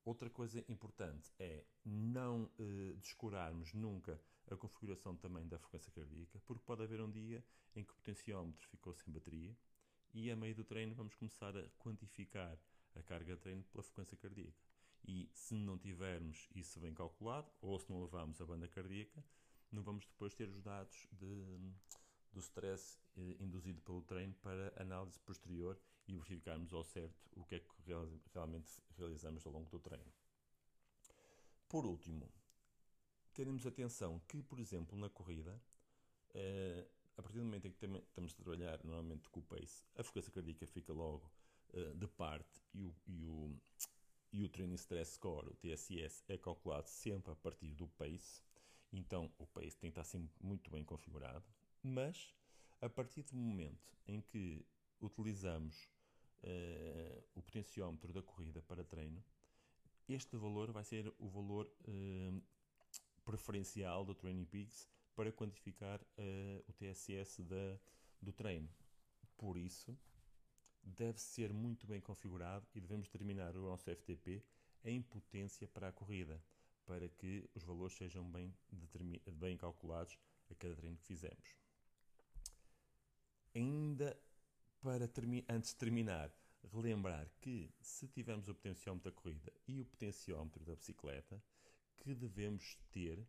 Outra 0.04 0.28
coisa 0.28 0.64
importante 0.68 1.32
é 1.38 1.64
não 1.84 2.50
eh, 2.58 2.94
descurarmos 2.98 3.72
nunca 3.72 4.20
a 4.50 4.56
configuração 4.56 5.16
também 5.16 5.48
da 5.48 5.58
frequência 5.58 5.90
cardíaca, 5.92 6.38
porque 6.44 6.62
pode 6.64 6.82
haver 6.82 7.00
um 7.00 7.10
dia 7.10 7.42
em 7.74 7.82
que 7.82 7.90
o 7.90 7.96
potenciómetro 7.96 8.66
ficou 8.68 8.92
sem 8.94 9.12
bateria 9.12 9.56
e 10.12 10.30
a 10.30 10.36
meio 10.36 10.54
do 10.54 10.64
treino 10.64 10.94
vamos 10.94 11.14
começar 11.14 11.56
a 11.56 11.68
quantificar 11.78 12.58
a 12.94 13.02
carga 13.02 13.34
de 13.34 13.40
treino 13.40 13.64
pela 13.64 13.82
frequência 13.82 14.16
cardíaca. 14.16 14.62
E 15.06 15.28
se 15.34 15.54
não 15.54 15.76
tivermos 15.76 16.48
isso 16.54 16.78
bem 16.80 16.94
calculado, 16.94 17.50
ou 17.60 17.78
se 17.78 17.90
não 17.90 18.00
levarmos 18.00 18.40
a 18.40 18.46
banda 18.46 18.68
cardíaca, 18.68 19.24
não 19.70 19.82
vamos 19.82 20.06
depois 20.06 20.34
ter 20.34 20.48
os 20.48 20.62
dados 20.62 21.06
de, 21.12 21.58
do 22.32 22.40
stress 22.40 22.98
eh, 23.16 23.36
induzido 23.40 23.80
pelo 23.82 24.02
treino 24.02 24.34
para 24.34 24.72
análise 24.80 25.18
posterior 25.20 25.78
e 26.06 26.14
verificarmos 26.14 26.72
ao 26.72 26.84
certo 26.84 27.28
o 27.32 27.44
que 27.44 27.56
é 27.56 27.60
que 27.60 27.72
realmente 28.32 28.72
realizamos 28.96 29.44
ao 29.46 29.52
longo 29.52 29.70
do 29.70 29.78
treino. 29.78 30.12
Por 31.68 31.86
último, 31.86 32.30
teremos 33.32 33.66
atenção 33.66 34.20
que, 34.28 34.42
por 34.42 34.60
exemplo, 34.60 34.96
na 34.98 35.08
corrida, 35.08 35.60
eh, 36.34 36.86
a 37.16 37.22
partir 37.22 37.38
do 37.38 37.44
momento 37.44 37.66
em 37.66 37.70
que 37.70 37.86
estamos 37.86 38.32
a 38.32 38.36
trabalhar 38.36 38.84
normalmente 38.84 39.28
com 39.30 39.40
o 39.40 39.42
pace, 39.42 39.84
a 39.96 40.02
frequência 40.02 40.32
cardíaca 40.32 40.66
fica 40.66 40.92
logo 40.92 41.30
uh, 41.72 41.94
de 41.94 42.08
parte 42.08 42.60
e 42.72 42.84
o, 42.84 42.94
e, 43.06 43.24
o, 43.24 43.56
e 44.32 44.44
o 44.44 44.48
Training 44.48 44.74
Stress 44.74 45.12
Score, 45.12 45.48
o 45.48 45.54
TSS, 45.54 46.24
é 46.28 46.36
calculado 46.36 46.88
sempre 46.88 47.32
a 47.32 47.36
partir 47.36 47.72
do 47.74 47.86
pace. 47.86 48.42
Então 48.92 49.32
o 49.38 49.46
pace 49.46 49.76
tem 49.78 49.90
que 49.90 49.98
estar 50.00 50.04
sempre 50.04 50.34
muito 50.40 50.70
bem 50.70 50.84
configurado. 50.84 51.44
Mas 51.82 52.34
a 52.80 52.88
partir 52.88 53.22
do 53.22 53.36
momento 53.36 53.96
em 54.06 54.20
que 54.20 54.66
utilizamos 55.00 55.88
uh, 56.44 57.24
o 57.34 57.42
potenciómetro 57.42 58.12
da 58.12 58.22
corrida 58.22 58.62
para 58.62 58.84
treino, 58.84 59.22
este 60.08 60.36
valor 60.36 60.70
vai 60.70 60.84
ser 60.84 61.12
o 61.18 61.28
valor 61.28 61.70
uh, 61.88 62.42
preferencial 63.24 64.04
do 64.04 64.14
Training 64.14 64.44
Peaks 64.44 64.88
para 65.14 65.32
quantificar 65.32 66.00
uh, 66.00 66.64
o 66.68 66.72
TSS 66.72 67.42
da, 67.42 67.78
do 68.20 68.32
treino. 68.32 68.68
Por 69.36 69.56
isso, 69.56 69.96
deve 70.82 71.20
ser 71.20 71.52
muito 71.52 71.86
bem 71.86 72.00
configurado 72.00 72.66
e 72.74 72.80
devemos 72.80 73.08
determinar 73.08 73.56
o 73.56 73.62
nosso 73.62 73.90
FTP 73.90 74.44
em 74.84 75.00
potência 75.00 75.66
para 75.66 75.88
a 75.88 75.92
corrida, 75.92 76.42
para 76.84 77.08
que 77.08 77.48
os 77.54 77.62
valores 77.62 77.96
sejam 77.96 78.30
bem, 78.30 78.54
bem 79.32 79.56
calculados 79.56 80.18
a 80.50 80.54
cada 80.54 80.76
treino 80.76 80.98
que 80.98 81.06
fizemos. 81.06 81.56
Ainda 83.54 84.18
para 84.84 85.10
antes 85.48 85.70
de 85.70 85.76
terminar, 85.76 86.30
relembrar 86.70 87.26
que 87.40 87.72
se 87.80 88.06
tivermos 88.06 88.48
o 88.48 88.54
potenciómetro 88.54 89.10
da 89.10 89.16
corrida 89.16 89.50
e 89.66 89.80
o 89.80 89.86
potenciómetro 89.86 90.62
da 90.62 90.76
bicicleta, 90.76 91.42
que 91.96 92.14
devemos 92.14 92.78
ter 92.92 93.26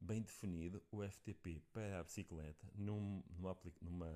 bem 0.00 0.20
definido 0.20 0.82
o 0.90 1.00
FTP 1.04 1.62
para 1.72 2.00
a 2.00 2.02
bicicleta 2.02 2.66
num, 2.74 3.22
numa, 3.30 3.56
numa, 3.80 4.10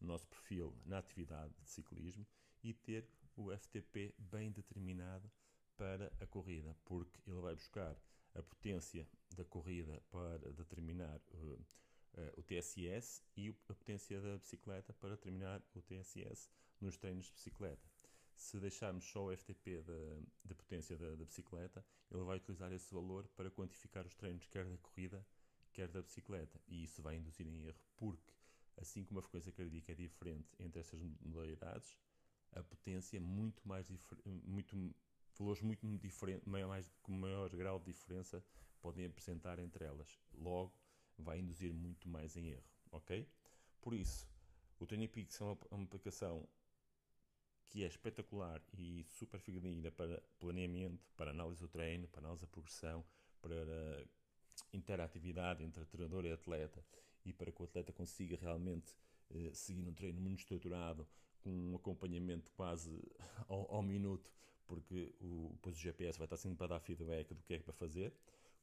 no 0.00 0.06
nosso 0.06 0.28
perfil 0.28 0.72
na 0.86 0.98
atividade 0.98 1.52
de 1.60 1.68
ciclismo 1.68 2.24
e 2.62 2.72
ter 2.72 3.04
o 3.36 3.50
FTP 3.50 4.14
bem 4.18 4.52
determinado 4.52 5.28
para 5.76 6.12
a 6.20 6.26
corrida, 6.28 6.76
porque 6.84 7.20
ele 7.26 7.40
vai 7.40 7.56
buscar 7.56 7.96
a 8.36 8.42
potência 8.44 9.04
da 9.34 9.44
corrida 9.44 10.00
para 10.12 10.52
determinar 10.52 11.20
uh, 11.32 11.58
uh, 12.14 12.40
o 12.40 12.42
TSS 12.42 13.22
e 13.36 13.48
a 13.50 13.74
potência 13.74 14.20
da 14.20 14.38
bicicleta 14.38 14.92
para 14.92 15.10
determinar 15.10 15.62
o 15.74 15.82
TSS 15.82 16.50
nos 16.80 16.96
treinos 16.96 17.26
de 17.26 17.32
bicicleta. 17.32 17.88
Se 18.34 18.58
deixarmos 18.60 19.04
só 19.04 19.26
o 19.26 19.36
FTP 19.36 19.82
da, 19.82 20.20
da 20.44 20.54
potência 20.54 20.96
da, 20.96 21.16
da, 21.16 21.24
bicicleta, 21.24 21.84
ele 22.10 22.22
vai 22.22 22.36
utilizar 22.36 22.72
esse 22.72 22.92
valor 22.94 23.26
para 23.36 23.50
quantificar 23.50 24.06
os 24.06 24.14
treinos 24.14 24.46
quer 24.46 24.64
da 24.64 24.78
corrida, 24.78 25.26
quer 25.72 25.88
da 25.88 26.00
bicicleta. 26.00 26.60
E 26.68 26.84
isso 26.84 27.02
vai 27.02 27.16
induzir 27.16 27.46
em 27.46 27.66
erro, 27.66 27.80
porque 27.96 28.32
assim 28.76 29.04
como 29.04 29.18
a 29.18 29.22
frequência 29.22 29.50
cardíaca 29.50 29.90
é 29.90 29.94
diferente 29.96 30.54
entre 30.60 30.80
essas 30.80 31.00
modalidades, 31.20 31.98
a 32.52 32.62
potência 32.62 33.16
é 33.16 33.20
muito 33.20 33.66
mais 33.66 33.90
muito 34.24 34.94
valores 35.38 35.62
muito 35.62 35.86
diferentes, 35.98 36.46
mais, 36.46 36.90
com 37.02 37.12
maior 37.12 37.48
grau 37.50 37.78
de 37.78 37.86
diferença 37.86 38.42
podem 38.80 39.06
apresentar 39.06 39.58
entre 39.58 39.84
elas. 39.84 40.18
Logo, 40.34 40.72
vai 41.22 41.38
induzir 41.38 41.72
muito 41.72 42.08
mais 42.08 42.36
em 42.36 42.48
erro, 42.50 42.64
ok? 42.92 43.26
Por 43.80 43.94
isso, 43.94 44.28
o 44.78 44.86
Training 44.86 45.08
Peaks 45.08 45.40
é 45.40 45.44
uma, 45.44 45.58
uma 45.70 45.84
aplicação 45.84 46.48
que 47.66 47.84
é 47.84 47.86
espetacular 47.86 48.62
e 48.72 49.04
super 49.04 49.38
fidedigna 49.40 49.90
para 49.90 50.22
planeamento, 50.38 51.06
para 51.16 51.30
análise 51.30 51.60
do 51.60 51.68
treino, 51.68 52.08
para 52.08 52.20
análise 52.20 52.42
da 52.42 52.48
progressão, 52.48 53.04
para 53.40 54.06
interatividade 54.72 55.62
entre 55.62 55.84
treinador 55.84 56.24
e 56.24 56.32
atleta 56.32 56.84
e 57.24 57.32
para 57.32 57.52
que 57.52 57.60
o 57.60 57.64
atleta 57.64 57.92
consiga 57.92 58.36
realmente 58.36 58.94
eh, 59.30 59.50
seguir 59.52 59.86
um 59.86 59.92
treino 59.92 60.20
muito 60.20 60.40
estruturado, 60.40 61.06
com 61.42 61.50
um 61.50 61.76
acompanhamento 61.76 62.50
quase 62.52 63.02
ao, 63.48 63.76
ao 63.76 63.82
minuto, 63.82 64.32
porque 64.66 65.14
o, 65.20 65.50
depois 65.52 65.76
o 65.76 65.78
GPS 65.78 66.18
vai 66.18 66.26
estar 66.26 66.36
sempre 66.36 66.58
para 66.58 66.68
dar 66.68 66.80
feedback 66.80 67.34
do 67.34 67.42
que 67.42 67.54
é 67.54 67.58
para 67.58 67.72
fazer. 67.72 68.12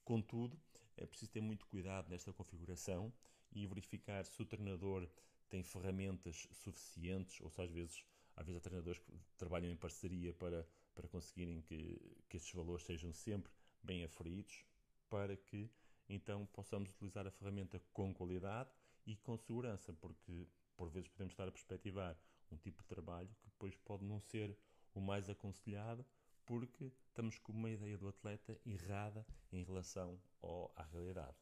Contudo, 0.03 0.57
é 0.97 1.05
preciso 1.05 1.31
ter 1.31 1.41
muito 1.41 1.65
cuidado 1.67 2.09
nesta 2.09 2.31
configuração 2.33 3.13
e 3.51 3.65
verificar 3.67 4.25
se 4.25 4.41
o 4.41 4.45
treinador 4.45 5.07
tem 5.49 5.63
ferramentas 5.63 6.47
suficientes, 6.51 7.39
ou 7.41 7.49
se 7.49 7.61
às 7.61 7.69
vezes 7.69 8.05
às 8.35 8.45
vezes 8.45 8.57
há 8.59 8.61
treinadores 8.61 8.99
que 8.99 9.13
trabalham 9.37 9.71
em 9.71 9.77
parceria 9.77 10.33
para, 10.33 10.67
para 10.93 11.07
conseguirem 11.07 11.61
que, 11.61 11.99
que 12.27 12.37
estes 12.37 12.53
valores 12.53 12.83
sejam 12.85 13.13
sempre 13.13 13.51
bem 13.81 14.03
aferidos, 14.03 14.65
para 15.09 15.37
que 15.37 15.71
então 16.09 16.45
possamos 16.47 16.89
utilizar 16.89 17.25
a 17.25 17.31
ferramenta 17.31 17.81
com 17.93 18.13
qualidade 18.13 18.69
e 19.05 19.15
com 19.15 19.37
segurança, 19.37 19.93
porque 19.93 20.47
por 20.75 20.89
vezes 20.89 21.07
podemos 21.09 21.31
estar 21.31 21.47
a 21.47 21.51
perspectivar 21.51 22.17
um 22.51 22.57
tipo 22.57 22.81
de 22.81 22.87
trabalho 22.87 23.33
que 23.39 23.49
depois 23.49 23.75
pode 23.77 24.03
não 24.03 24.19
ser 24.19 24.57
o 24.93 24.99
mais 24.99 25.29
aconselhado, 25.29 26.05
porque 26.45 26.91
estamos 27.07 27.37
com 27.39 27.51
uma 27.51 27.69
ideia 27.69 27.97
do 27.97 28.07
atleta 28.07 28.57
errada 28.65 29.25
em 29.51 29.63
relação 29.63 30.19
ao, 30.41 30.71
à 30.75 30.83
realidade. 30.83 31.35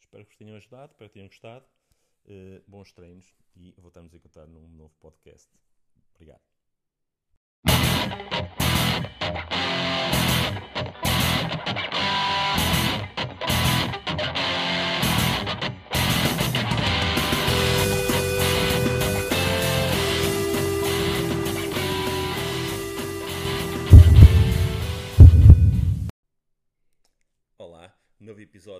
Espero 0.00 0.24
que 0.24 0.30
vos 0.30 0.38
tenham 0.38 0.56
ajudado, 0.56 0.92
espero 0.92 1.10
que 1.10 1.14
tenham 1.14 1.28
gostado. 1.28 1.66
Uh, 2.24 2.62
bons 2.66 2.92
treinos 2.92 3.34
e 3.56 3.74
voltamos 3.78 4.12
a 4.12 4.16
encontrar 4.16 4.46
num 4.46 4.68
novo 4.68 4.94
podcast. 5.00 5.50
Obrigado. 6.14 6.42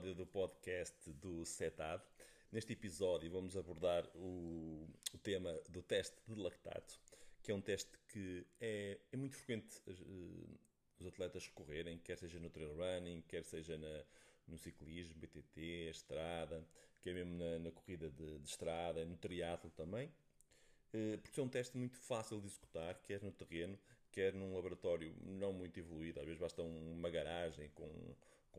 Episódio 0.08 0.14
do 0.14 0.26
podcast 0.26 1.10
do 1.12 1.44
CETAD. 1.44 2.02
Neste 2.50 2.72
episódio 2.72 3.30
vamos 3.30 3.56
abordar 3.56 4.08
o, 4.14 4.88
o 5.12 5.18
tema 5.18 5.52
do 5.68 5.82
teste 5.82 6.16
de 6.26 6.40
lactato 6.40 6.98
que 7.42 7.52
é 7.52 7.54
um 7.54 7.60
teste 7.60 7.90
que 8.08 8.46
é, 8.60 8.98
é 9.10 9.16
muito 9.16 9.36
frequente 9.36 9.80
uh, 9.86 10.58
os 11.00 11.06
atletas 11.06 11.46
recorrerem, 11.46 11.98
quer 11.98 12.18
seja 12.18 12.38
no 12.38 12.50
trail 12.50 12.74
running, 12.76 13.22
quer 13.22 13.42
seja 13.44 13.78
na, 13.78 14.04
no 14.46 14.58
ciclismo, 14.58 15.14
BTT, 15.14 15.88
estrada, 15.90 16.62
quer 17.00 17.14
mesmo 17.14 17.38
na, 17.38 17.58
na 17.58 17.70
corrida 17.70 18.10
de, 18.10 18.38
de, 18.38 18.48
estrada, 18.48 19.04
no 19.04 19.16
triatlo 19.16 19.70
também, 19.70 20.08
uh, 20.08 21.18
porque 21.22 21.40
é 21.40 21.42
um 21.42 21.48
teste 21.48 21.76
muito 21.78 21.96
fácil 21.96 22.40
de 22.40 22.48
executar, 22.48 22.98
quer 23.02 23.22
no 23.22 23.32
terreno, 23.32 23.78
quer 24.10 24.34
num 24.34 24.54
laboratório 24.54 25.14
não 25.22 25.52
muito 25.52 25.78
evoluído, 25.78 26.20
às 26.20 26.26
vezes 26.26 26.40
basta 26.40 26.62
uma 26.62 27.08
garagem 27.08 27.70
com, 27.70 27.88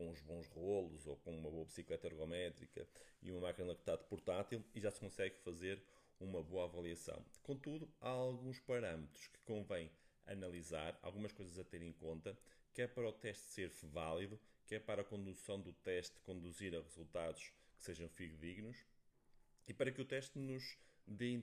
com 0.00 0.08
uns 0.08 0.20
bons 0.22 0.46
rolos 0.46 1.06
ou 1.06 1.16
com 1.16 1.36
uma 1.36 1.50
boa 1.50 1.66
bicicleta 1.66 2.06
ergométrica 2.06 2.88
e 3.20 3.30
uma 3.30 3.42
máquina 3.42 3.66
de 3.66 3.72
lactato 3.72 4.06
portátil 4.06 4.64
e 4.74 4.80
já 4.80 4.90
se 4.90 4.98
consegue 4.98 5.36
fazer 5.40 5.82
uma 6.18 6.42
boa 6.42 6.64
avaliação. 6.64 7.22
Contudo, 7.42 7.86
há 8.00 8.08
alguns 8.08 8.58
parâmetros 8.60 9.26
que 9.26 9.38
convém 9.40 9.90
analisar, 10.26 10.98
algumas 11.02 11.32
coisas 11.32 11.58
a 11.58 11.64
ter 11.64 11.82
em 11.82 11.92
conta, 11.92 12.34
quer 12.72 12.88
para 12.88 13.06
o 13.06 13.12
teste 13.12 13.44
ser 13.44 13.70
válido, 13.82 14.40
quer 14.66 14.80
para 14.80 15.02
a 15.02 15.04
condução 15.04 15.60
do 15.60 15.72
teste 15.74 16.18
conduzir 16.20 16.74
a 16.74 16.80
resultados 16.80 17.52
que 17.76 17.82
sejam 17.82 18.08
fidedignos 18.08 18.78
e 19.68 19.74
para 19.74 19.92
que 19.92 20.00
o 20.00 20.04
teste 20.06 20.38
nos 20.38 20.78
dê 21.06 21.38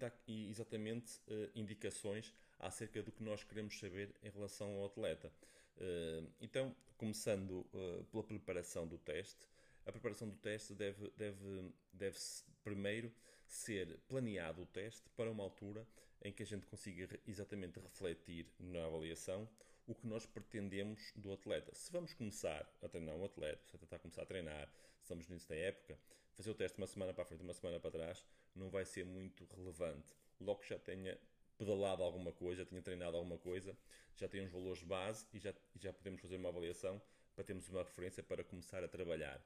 exatamente 0.49 1.19
uh, 1.27 1.51
indicações 1.53 2.33
acerca 2.57 3.03
do 3.03 3.11
que 3.11 3.21
nós 3.21 3.43
queremos 3.43 3.77
saber 3.77 4.15
em 4.23 4.31
relação 4.31 4.77
ao 4.77 4.87
atleta. 4.87 5.31
Uh, 5.77 6.27
então, 6.41 6.75
começando 6.97 7.65
uh, 7.73 8.03
pela 8.11 8.23
preparação 8.23 8.87
do 8.87 8.97
teste, 8.97 9.47
a 9.85 9.91
preparação 9.91 10.27
do 10.27 10.35
teste 10.37 10.73
deve, 10.73 11.09
deve, 11.15 11.71
deve 11.93 12.17
primeiro 12.63 13.13
ser 13.47 13.99
planeado 14.09 14.63
o 14.63 14.65
teste 14.65 15.09
para 15.15 15.31
uma 15.31 15.43
altura 15.43 15.87
em 16.21 16.33
que 16.33 16.43
a 16.43 16.45
gente 16.45 16.65
consiga 16.65 17.07
exatamente 17.25 17.79
refletir 17.79 18.47
na 18.59 18.85
avaliação 18.85 19.47
o 19.87 19.95
que 19.95 20.05
nós 20.05 20.25
pretendemos 20.25 21.13
do 21.15 21.31
atleta. 21.31 21.73
Se 21.73 21.91
vamos 21.91 22.13
começar 22.13 22.69
a 22.81 22.89
treinar 22.89 23.15
um 23.15 23.23
atleta, 23.23 23.77
se 23.77 23.95
a 23.95 23.99
começar 23.99 24.23
a 24.23 24.25
treinar, 24.25 24.69
estamos 25.01 25.27
nisso 25.29 25.47
da 25.47 25.55
época, 25.55 25.97
fazer 26.33 26.51
o 26.51 26.55
teste 26.55 26.77
uma 26.77 26.87
semana 26.87 27.13
para 27.13 27.23
a 27.23 27.25
frente, 27.25 27.41
uma 27.41 27.53
semana 27.53 27.79
para 27.79 27.91
trás, 27.91 28.25
não 28.53 28.69
vai 28.69 28.83
ser 28.83 29.05
muito 29.05 29.45
relevante. 29.55 30.13
Logo 30.41 30.59
que 30.59 30.69
já 30.69 30.77
tenha 30.77 31.17
pedalado 31.57 32.03
alguma 32.03 32.31
coisa, 32.31 32.63
já 32.63 32.65
tenha 32.69 32.81
treinado 32.81 33.17
alguma 33.17 33.37
coisa, 33.37 33.75
já 34.15 34.27
tem 34.27 34.41
uns 34.41 34.51
valores 34.51 34.79
de 34.79 34.85
base 34.85 35.25
e 35.33 35.39
já, 35.39 35.53
já 35.75 35.91
podemos 35.91 36.21
fazer 36.21 36.37
uma 36.37 36.49
avaliação 36.49 37.01
para 37.35 37.43
termos 37.43 37.67
uma 37.69 37.83
referência 37.83 38.23
para 38.23 38.43
começar 38.43 38.83
a 38.83 38.87
trabalhar. 38.87 39.41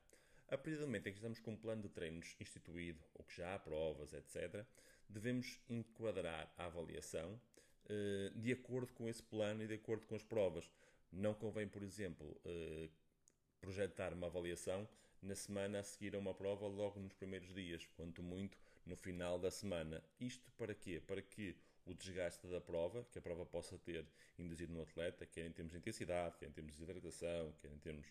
A 0.47 0.57
partir 0.57 0.77
do 0.77 0.85
momento 0.85 1.07
em 1.07 1.11
que 1.11 1.17
estamos 1.17 1.39
com 1.39 1.51
um 1.51 1.57
plano 1.57 1.81
de 1.81 1.89
treinos 1.89 2.35
instituído, 2.39 3.01
ou 3.15 3.23
que 3.23 3.35
já 3.35 3.55
há 3.55 3.59
provas, 3.59 4.13
etc., 4.13 4.65
devemos 5.07 5.59
enquadrar 5.69 6.53
a 6.57 6.65
avaliação 6.65 7.39
eh, 7.89 8.31
de 8.35 8.51
acordo 8.51 8.93
com 8.93 9.07
esse 9.07 9.23
plano 9.23 9.63
e 9.63 9.67
de 9.67 9.75
acordo 9.75 10.05
com 10.07 10.15
as 10.15 10.23
provas. 10.23 10.69
Não 11.11 11.33
convém, 11.33 11.67
por 11.67 11.83
exemplo, 11.83 12.39
eh, 12.45 12.89
projetar 13.59 14.13
uma 14.13 14.27
avaliação 14.27 14.87
na 15.21 15.35
semana 15.35 15.79
a 15.79 15.83
seguir 15.83 16.15
a 16.15 16.19
uma 16.19 16.33
prova 16.33 16.67
logo 16.67 16.99
nos 16.99 17.13
primeiros 17.13 17.53
dias, 17.53 17.85
quanto 17.95 18.23
muito 18.23 18.57
no 18.85 18.95
final 18.95 19.37
da 19.37 19.51
semana. 19.51 20.03
Isto 20.19 20.51
para 20.53 20.73
quê? 20.73 21.01
Para 21.05 21.21
que 21.21 21.55
o 21.85 21.93
desgaste 21.93 22.47
da 22.47 22.61
prova, 22.61 23.03
que 23.11 23.19
a 23.19 23.21
prova 23.21 23.45
possa 23.45 23.77
ter 23.77 24.05
induzido 24.37 24.73
no 24.73 24.81
atleta, 24.81 25.25
quer 25.25 25.45
em 25.45 25.51
termos 25.51 25.71
de 25.71 25.79
intensidade, 25.79 26.37
quer 26.37 26.47
em 26.47 26.51
termos 26.51 26.75
de 26.75 26.83
hidratação, 26.83 27.53
quer 27.59 27.71
em 27.71 27.77
termos, 27.79 28.07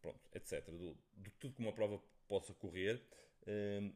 pronto, 0.00 0.20
etc., 0.34 0.64
do, 0.66 0.96
de 1.16 1.30
tudo 1.32 1.54
que 1.54 1.60
uma 1.62 1.72
prova 1.72 2.00
possa 2.28 2.52
correr, 2.54 3.02
eh, 3.46 3.90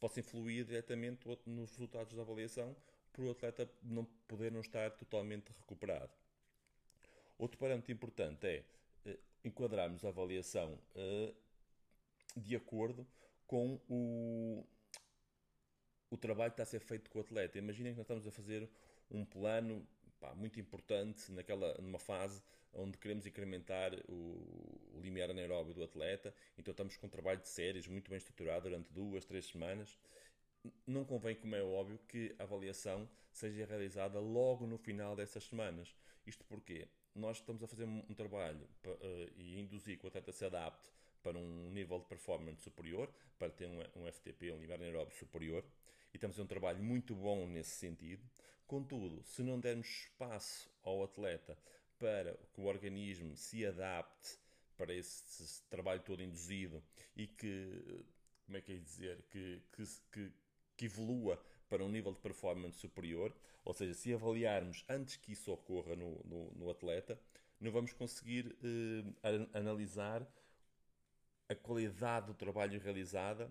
possa 0.00 0.20
influir 0.20 0.64
diretamente 0.64 1.26
nos 1.46 1.70
resultados 1.70 2.14
da 2.14 2.22
avaliação, 2.22 2.76
por 3.12 3.24
o 3.24 3.30
atleta 3.30 3.70
não 3.82 4.04
poder 4.26 4.50
não 4.50 4.60
estar 4.60 4.90
totalmente 4.92 5.50
recuperado. 5.60 6.12
Outro 7.38 7.58
parâmetro 7.58 7.92
importante 7.92 8.46
é 8.46 8.64
eh, 9.06 9.18
enquadrarmos 9.44 10.04
a 10.04 10.08
avaliação 10.08 10.78
eh, 10.94 11.32
de 12.36 12.56
acordo 12.56 13.06
com 13.46 13.80
o, 13.88 14.66
o 16.14 16.16
trabalho 16.16 16.52
que 16.52 16.54
está 16.54 16.62
a 16.62 16.66
ser 16.66 16.80
feito 16.80 17.10
com 17.10 17.18
o 17.18 17.22
atleta. 17.22 17.58
Imaginem 17.58 17.92
que 17.92 17.98
nós 17.98 18.04
estamos 18.04 18.26
a 18.26 18.30
fazer 18.30 18.68
um 19.10 19.24
plano 19.24 19.86
pá, 20.20 20.34
muito 20.34 20.60
importante 20.60 21.30
naquela, 21.32 21.74
numa 21.80 21.98
fase 21.98 22.40
onde 22.72 22.96
queremos 22.98 23.26
incrementar 23.26 23.92
o, 24.08 24.94
o 24.94 25.00
limiar 25.00 25.30
anaeróbio 25.30 25.74
do 25.74 25.84
atleta, 25.84 26.34
então 26.58 26.72
estamos 26.72 26.96
com 26.96 27.06
um 27.06 27.10
trabalho 27.10 27.40
de 27.40 27.48
séries 27.48 27.86
muito 27.86 28.10
bem 28.10 28.18
estruturado 28.18 28.68
durante 28.68 28.92
duas, 28.92 29.24
três 29.24 29.46
semanas. 29.46 29.98
Não 30.86 31.04
convém, 31.04 31.36
como 31.36 31.54
é 31.54 31.62
óbvio, 31.62 31.98
que 32.08 32.34
a 32.38 32.42
avaliação 32.44 33.08
seja 33.30 33.66
realizada 33.66 34.18
logo 34.18 34.66
no 34.66 34.78
final 34.78 35.14
dessas 35.14 35.44
semanas. 35.44 35.94
Isto 36.26 36.44
porque 36.44 36.88
nós 37.14 37.36
estamos 37.36 37.62
a 37.62 37.66
fazer 37.66 37.84
um, 37.84 38.14
trabalho 38.14 38.66
uh, 38.86 39.30
e 39.36 39.60
induzir 39.60 39.98
que 39.98 40.04
o 40.04 40.08
atleta 40.08 40.32
se 40.32 40.44
adapte 40.44 40.88
para 41.22 41.38
um 41.38 41.70
nível 41.70 41.98
de 41.98 42.06
performance 42.06 42.62
superior, 42.62 43.08
para 43.38 43.50
ter 43.50 43.66
um, 43.66 44.12
FTP, 44.12 44.52
um 44.52 44.58
limiar 44.58 44.78
anaeróbio 44.78 45.14
superior, 45.16 45.64
e 46.14 46.16
estamos 46.16 46.38
a 46.38 46.42
um 46.44 46.46
trabalho 46.46 46.80
muito 46.80 47.12
bom 47.12 47.46
nesse 47.48 47.72
sentido. 47.72 48.22
Contudo, 48.68 49.20
se 49.24 49.42
não 49.42 49.58
dermos 49.58 49.88
espaço 49.88 50.70
ao 50.84 51.02
atleta 51.02 51.58
para 51.98 52.38
que 52.52 52.60
o 52.60 52.64
organismo 52.64 53.36
se 53.36 53.66
adapte 53.66 54.38
para 54.76 54.94
esse, 54.94 55.62
trabalho 55.68 56.00
todo 56.02 56.22
induzido 56.22 56.82
e 57.16 57.26
que, 57.26 58.04
como 58.46 58.56
é 58.56 58.60
que 58.60 58.72
é 58.72 58.76
dizer, 58.76 59.22
que, 59.28 59.60
que, 59.72 59.84
que, 60.12 60.32
que 60.76 60.84
evolua 60.84 61.44
para 61.68 61.84
um 61.84 61.88
nível 61.88 62.12
de 62.12 62.20
performance 62.20 62.78
superior, 62.78 63.34
ou 63.64 63.74
seja, 63.74 63.94
se 63.94 64.14
avaliarmos 64.14 64.84
antes 64.88 65.16
que 65.16 65.32
isso 65.32 65.50
ocorra 65.52 65.96
no, 65.96 66.22
no, 66.24 66.50
no 66.52 66.70
atleta, 66.70 67.18
não 67.60 67.72
vamos 67.72 67.92
conseguir 67.92 68.56
eh, 68.62 69.48
analisar 69.52 70.26
a 71.48 71.54
qualidade 71.54 72.26
do 72.26 72.34
trabalho 72.34 72.80
realizado, 72.80 73.50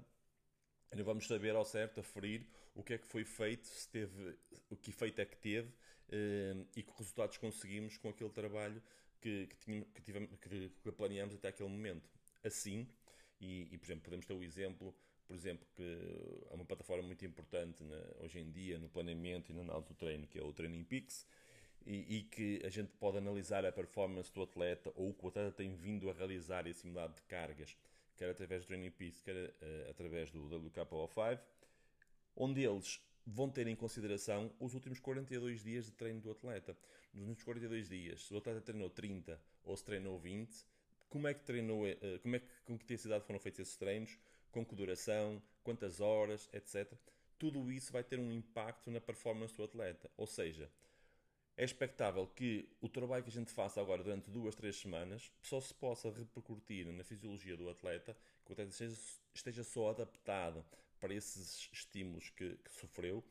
não 0.96 1.04
vamos 1.04 1.28
saber 1.28 1.56
ao 1.56 1.66
certo 1.66 2.00
aferir 2.00 2.46
o 2.76 2.84
que 2.84 2.94
é 2.94 2.98
que 2.98 3.08
foi 3.08 3.24
feito, 3.24 3.68
se 3.68 3.88
teve, 3.90 4.36
o 4.70 4.76
que 4.76 4.90
efeito 4.90 5.20
é 5.22 5.26
que 5.26 5.38
teve 5.38 5.72
eh, 6.10 6.56
e 6.76 6.84
que 6.84 6.92
resultados 6.98 7.38
conseguimos 7.38 7.98
com 7.98 8.10
aquele 8.10 8.30
trabalho 8.30 8.82
que, 9.22 9.48
que, 9.48 9.58
tínhamos, 9.58 9.88
que, 9.94 10.02
tivemos, 10.02 10.30
que, 10.40 10.92
planeamos 10.92 11.36
até 11.36 11.48
aquele 11.50 11.70
momento. 11.70 12.10
Assim, 12.44 12.88
e, 13.40 13.74
e, 13.74 13.78
por 13.78 13.86
exemplo, 13.86 14.04
podemos 14.04 14.26
ter 14.26 14.34
o 14.34 14.44
exemplo, 14.44 14.96
por 15.26 15.36
exemplo, 15.36 15.66
que 15.76 15.98
é 16.50 16.54
uma 16.54 16.66
plataforma 16.66 17.04
muito 17.04 17.26
importante 17.26 17.84
na, 17.84 18.02
hoje 18.20 18.40
em 18.40 18.52
dia 18.52 18.78
no 18.78 18.90
planeamento 18.90 19.52
e 19.52 19.56
na 19.56 19.62
análise 19.62 19.88
do 19.88 19.96
treino, 19.96 20.28
que 20.28 20.38
é 20.40 20.44
o 20.44 20.52
Training 20.52 20.84
Peaks, 20.84 21.26
e, 21.86 22.18
e, 22.18 22.24
que 22.24 22.62
a 22.66 22.70
gente 22.70 22.92
pode 22.94 23.18
analisar 23.18 23.66
a 23.66 23.72
performance 23.72 24.32
do 24.32 24.42
atleta 24.42 24.92
ou 24.96 25.10
o 25.10 25.14
que 25.14 25.26
o 25.26 25.30
atleta 25.30 25.52
tem 25.52 25.76
vindo 25.76 26.10
a 26.10 26.14
realizar 26.14 26.66
e 26.68 26.74
simulado 26.74 27.14
de 27.16 27.22
cargas, 27.24 27.78
quer 28.18 28.30
através 28.30 28.64
do 28.64 28.68
Training 28.68 28.92
Peaks, 28.92 29.22
quer 29.22 29.36
uh, 29.36 29.90
através 29.90 30.32
do 30.32 30.42
WKO5, 30.50 31.40
onde 32.36 32.64
eles 32.64 33.02
vão 33.26 33.50
ter 33.50 33.68
em 33.68 33.76
consideração 33.76 34.52
os 34.60 34.74
últimos 34.74 35.00
42 35.00 35.64
dias 35.64 35.86
de 35.86 35.92
treino 35.92 36.22
do 36.22 36.32
atleta. 36.32 36.78
Nos 37.14 37.28
últimos 37.28 37.44
42 37.44 37.90
dias, 37.90 38.26
se 38.26 38.34
o 38.34 38.38
atleta 38.38 38.62
treinou 38.62 38.90
30 38.90 39.40
ou 39.64 39.78
se 39.78 39.84
treinou 39.84 40.20
20, 40.20 40.66
como 41.10 41.28
é 41.28 41.34
que 41.34 41.44
treinou, 41.44 41.86
uh, 41.86 42.20
como 42.22 42.36
é 42.36 42.40
que, 42.40 42.48
com 42.66 42.78
que 42.78 42.84
intensidade 42.84 43.26
foram 43.26 43.40
feitos 43.40 43.60
esses 43.60 43.78
treinos, 43.78 44.18
com 44.52 44.66
que 44.66 44.76
duração, 44.76 45.42
quantas 45.64 46.00
horas, 46.00 46.50
etc. 46.54 46.92
Tudo 47.40 47.72
isso 47.72 47.92
vai 47.92 48.04
ter 48.04 48.20
um 48.20 48.32
impacto 48.32 48.92
na 48.92 49.02
performance 49.02 49.56
do 49.56 49.64
atleta. 49.64 50.10
Ou 50.16 50.28
seja, 50.28 50.70
é 51.56 51.64
expectável 51.64 52.26
que 52.28 52.68
o 52.82 52.90
trabalho 52.90 53.24
que 53.24 53.30
a 53.30 53.34
gente 53.34 53.52
faça 53.52 53.80
agora 53.80 54.04
durante 54.04 54.32
duas, 54.32 54.56
três 54.56 54.76
semanas 54.76 55.32
só 55.42 55.62
se 55.62 55.74
possa 55.74 56.10
repercutir 56.10 56.92
na 56.92 57.04
fisiologia 57.04 57.56
do 57.56 57.70
atleta, 57.70 58.18
que 58.44 58.52
o 58.52 58.54
atleta 58.54 58.72
esteja, 58.72 58.98
esteja 59.34 59.64
só 59.64 59.92
adaptado 59.92 60.66
para 61.00 61.14
esses 61.14 61.70
estímulos 61.72 62.30
que, 62.32 62.56
que, 62.56 62.72
sofreu 62.72 63.24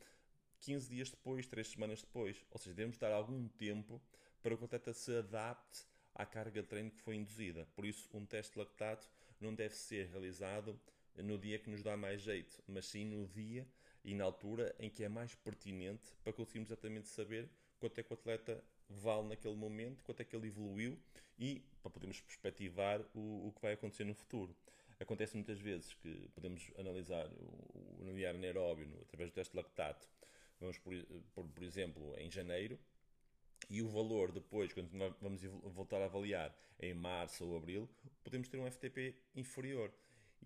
15 0.61 0.89
dias 0.89 1.09
depois, 1.09 1.45
3 1.47 1.67
semanas 1.67 2.01
depois. 2.01 2.45
Ou 2.51 2.57
seja, 2.57 2.73
devemos 2.73 2.97
dar 2.97 3.11
algum 3.11 3.47
tempo 3.49 4.01
para 4.41 4.55
que 4.55 4.61
o 4.61 4.65
atleta 4.65 4.93
se 4.93 5.17
adapte 5.17 5.85
à 6.15 6.25
carga 6.25 6.61
de 6.61 6.67
treino 6.67 6.91
que 6.91 7.01
foi 7.01 7.15
induzida. 7.15 7.67
Por 7.75 7.85
isso, 7.85 8.09
um 8.13 8.25
teste 8.25 8.53
de 8.53 8.59
lactato 8.59 9.09
não 9.41 9.53
deve 9.53 9.75
ser 9.75 10.07
realizado 10.07 10.79
no 11.17 11.37
dia 11.37 11.59
que 11.59 11.69
nos 11.69 11.83
dá 11.83 11.97
mais 11.97 12.21
jeito, 12.21 12.63
mas 12.67 12.85
sim 12.85 13.05
no 13.05 13.27
dia 13.27 13.67
e 14.03 14.13
na 14.13 14.23
altura 14.23 14.73
em 14.79 14.89
que 14.89 15.03
é 15.03 15.09
mais 15.09 15.35
pertinente 15.35 16.13
para 16.23 16.33
conseguirmos 16.33 16.69
exatamente 16.69 17.07
saber 17.07 17.49
quanto 17.83 17.99
é 17.99 18.03
que 18.03 18.13
o 18.13 18.13
atleta 18.13 18.63
vale 18.89 19.27
naquele 19.27 19.55
momento, 19.55 20.05
quanto 20.05 20.21
é 20.21 20.23
que 20.23 20.33
ele 20.33 20.47
evoluiu 20.47 20.97
e 21.37 21.61
para 21.81 21.91
podermos 21.91 22.21
perspectivar 22.21 23.01
o, 23.13 23.47
o 23.47 23.51
que 23.53 23.61
vai 23.61 23.73
acontecer 23.73 24.05
no 24.05 24.13
futuro. 24.13 24.55
Acontece 25.01 25.35
muitas 25.35 25.59
vezes 25.59 25.93
que 25.95 26.29
podemos 26.33 26.71
analisar 26.77 27.27
o, 27.27 28.05
o 28.05 28.29
anaeróbio 28.29 28.87
através 29.01 29.31
do 29.31 29.33
teste 29.33 29.51
de 29.51 29.57
lactato, 29.57 30.07
vamos 30.61 30.77
por, 30.77 30.93
por, 31.33 31.45
por 31.45 31.63
exemplo 31.63 32.15
em 32.17 32.31
janeiro, 32.31 32.79
e 33.69 33.81
o 33.81 33.89
valor 33.89 34.31
depois, 34.31 34.71
quando 34.71 34.89
vamos 35.19 35.41
voltar 35.73 36.01
a 36.01 36.05
avaliar 36.05 36.55
em 36.79 36.93
março 36.93 37.45
ou 37.45 37.57
abril, 37.57 37.89
podemos 38.23 38.47
ter 38.47 38.59
um 38.59 38.71
FTP 38.71 39.13
inferior. 39.35 39.91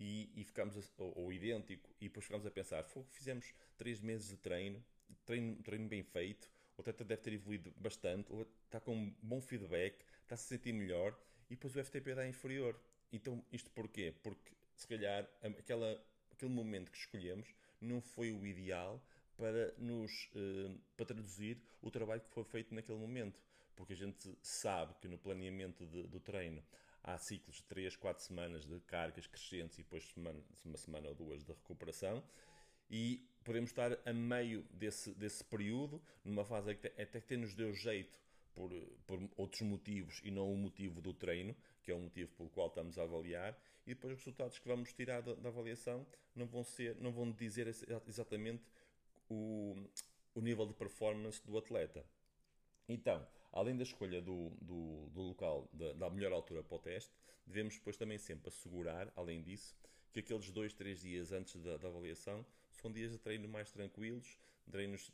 E, 0.00 0.30
e 0.36 0.44
ficamos 0.44 0.76
a, 0.76 0.80
ou, 1.02 1.24
ou, 1.24 1.32
idêntico, 1.32 1.90
e 2.00 2.04
depois 2.04 2.24
ficamos 2.24 2.46
a 2.46 2.50
pensar: 2.52 2.84
fizemos 3.10 3.52
3 3.76 4.00
meses 4.00 4.28
de 4.28 4.36
treino, 4.36 4.84
treino, 5.26 5.56
treino 5.56 5.88
bem 5.88 6.04
feito, 6.04 6.48
o 6.78 6.80
atleta 6.80 7.04
deve 7.04 7.20
ter 7.20 7.32
evoluído 7.32 7.74
bastante, 7.76 8.32
está 8.64 8.78
com 8.78 8.94
um 8.94 9.14
bom 9.20 9.40
feedback, 9.40 10.04
está 10.22 10.36
a 10.36 10.38
se 10.38 10.44
sentir 10.44 10.72
melhor 10.72 11.18
e 11.50 11.56
depois 11.56 11.74
o 11.74 11.84
FTP 11.84 12.14
dá 12.14 12.26
inferior. 12.26 12.80
Então, 13.12 13.44
isto 13.52 13.68
porquê? 13.72 14.14
Porque 14.22 14.52
se 14.76 14.86
calhar 14.86 15.28
aquela, 15.58 16.00
aquele 16.30 16.52
momento 16.52 16.92
que 16.92 16.98
escolhemos 16.98 17.52
não 17.80 18.00
foi 18.00 18.30
o 18.30 18.46
ideal 18.46 19.04
para 19.36 19.74
nos 19.76 20.30
uh, 20.34 20.78
para 20.96 21.06
traduzir 21.06 21.60
o 21.82 21.90
trabalho 21.90 22.20
que 22.20 22.30
foi 22.30 22.44
feito 22.44 22.72
naquele 22.72 22.98
momento. 22.98 23.40
Porque 23.74 23.92
a 23.92 23.96
gente 23.96 24.38
sabe 24.40 24.94
que 25.00 25.08
no 25.08 25.18
planeamento 25.18 25.84
de, 25.84 26.04
do 26.06 26.20
treino 26.20 26.62
há 27.02 27.18
ciclos 27.18 27.56
de 27.56 27.64
3, 27.64 27.96
4 27.96 28.22
semanas 28.22 28.64
de 28.64 28.78
cargas 28.80 29.26
crescentes 29.26 29.78
e 29.78 29.82
depois 29.82 30.04
semana, 30.12 30.40
uma 30.64 30.76
semana 30.76 31.08
ou 31.08 31.14
duas 31.14 31.44
de 31.44 31.52
recuperação 31.52 32.22
e 32.90 33.28
podemos 33.48 33.70
estar 33.70 33.98
a 34.04 34.12
meio 34.12 34.62
desse, 34.74 35.10
desse 35.14 35.42
período, 35.42 36.02
numa 36.22 36.44
fase 36.44 36.74
que 36.74 36.86
até 37.00 37.18
que 37.18 37.34
nos 37.34 37.54
deu 37.54 37.72
jeito 37.72 38.20
por, 38.54 38.70
por 39.06 39.18
outros 39.38 39.62
motivos 39.62 40.20
e 40.22 40.30
não 40.30 40.52
o 40.52 40.54
motivo 40.54 41.00
do 41.00 41.14
treino, 41.14 41.56
que 41.82 41.90
é 41.90 41.94
o 41.94 41.98
motivo 41.98 42.30
pelo 42.36 42.50
qual 42.50 42.68
estamos 42.68 42.98
a 42.98 43.04
avaliar, 43.04 43.58
e 43.86 43.94
depois 43.94 44.12
os 44.12 44.18
resultados 44.18 44.58
que 44.58 44.68
vamos 44.68 44.92
tirar 44.92 45.22
da, 45.22 45.32
da 45.32 45.48
avaliação 45.48 46.06
não 46.36 46.44
vão, 46.46 46.62
ser, 46.62 46.94
não 46.96 47.10
vão 47.10 47.32
dizer 47.32 47.66
exatamente 48.06 48.62
o, 49.30 49.74
o 50.34 50.42
nível 50.42 50.66
de 50.66 50.74
performance 50.74 51.42
do 51.46 51.56
atleta. 51.56 52.04
Então, 52.86 53.26
além 53.50 53.74
da 53.74 53.82
escolha 53.82 54.20
do, 54.20 54.50
do, 54.60 55.08
do 55.08 55.22
local, 55.22 55.70
da, 55.72 55.94
da, 55.94 56.10
melhor 56.10 56.32
altura 56.32 56.62
para 56.62 56.76
o 56.76 56.78
teste, 56.78 57.14
devemos 57.46 57.76
depois 57.76 57.96
também 57.96 58.18
sempre 58.18 58.48
assegurar, 58.48 59.10
além 59.16 59.42
disso, 59.42 59.74
que 60.12 60.20
aqueles 60.20 60.50
dois, 60.50 60.74
três 60.74 61.00
dias 61.00 61.32
antes 61.32 61.58
da, 61.62 61.78
da 61.78 61.88
avaliação 61.88 62.44
são 62.80 62.90
dias 62.90 63.12
de 63.12 63.18
treino 63.18 63.48
mais 63.48 63.70
tranquilos, 63.70 64.38
treinos 64.70 65.10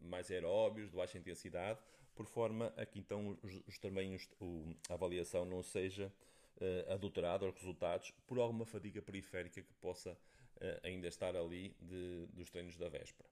mais 0.00 0.30
aeróbios, 0.30 0.90
de 0.90 0.96
baixa 0.96 1.18
intensidade, 1.18 1.80
por 2.14 2.26
forma 2.26 2.72
a 2.76 2.84
que 2.84 2.98
então 2.98 3.38
os, 3.42 3.62
os 3.66 3.78
também 3.78 4.14
os, 4.14 4.28
o, 4.40 4.74
a 4.88 4.94
avaliação 4.94 5.44
não 5.44 5.62
seja 5.62 6.12
uh, 6.56 6.92
adulterada 6.92 7.46
aos 7.46 7.54
resultados 7.54 8.12
por 8.26 8.38
alguma 8.38 8.66
fadiga 8.66 9.00
periférica 9.00 9.62
que 9.62 9.72
possa 9.74 10.12
uh, 10.12 10.80
ainda 10.82 11.08
estar 11.08 11.34
ali 11.36 11.74
de, 11.80 12.26
dos 12.32 12.50
treinos 12.50 12.76
da 12.76 12.88
véspera. 12.88 13.28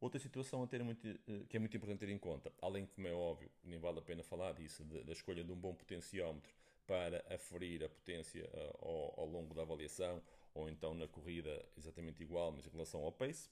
Outra 0.00 0.20
situação 0.20 0.62
a 0.62 0.66
ter 0.66 0.82
muito, 0.82 1.06
uh, 1.06 1.46
que 1.48 1.56
é 1.56 1.60
muito 1.60 1.76
importante 1.76 2.00
ter 2.00 2.08
em 2.08 2.18
conta, 2.18 2.52
além 2.62 2.86
como 2.86 3.06
é 3.06 3.12
óbvio, 3.12 3.50
nem 3.64 3.78
vale 3.78 3.98
a 3.98 4.02
pena 4.02 4.22
falar 4.22 4.52
disso, 4.52 4.84
de, 4.84 5.04
da 5.04 5.12
escolha 5.12 5.44
de 5.44 5.52
um 5.52 5.56
bom 5.56 5.74
potenciómetro 5.74 6.54
para 6.86 7.24
aferir 7.30 7.82
a 7.84 7.88
potência 7.88 8.48
ao, 8.80 9.20
ao, 9.20 9.26
longo 9.26 9.52
da 9.54 9.62
avaliação, 9.62 10.22
ou 10.56 10.68
então 10.70 10.94
na 10.94 11.06
corrida 11.06 11.64
exatamente 11.76 12.22
igual, 12.22 12.50
mas 12.50 12.66
em 12.66 12.70
relação 12.70 13.02
ao 13.02 13.12
pace, 13.12 13.50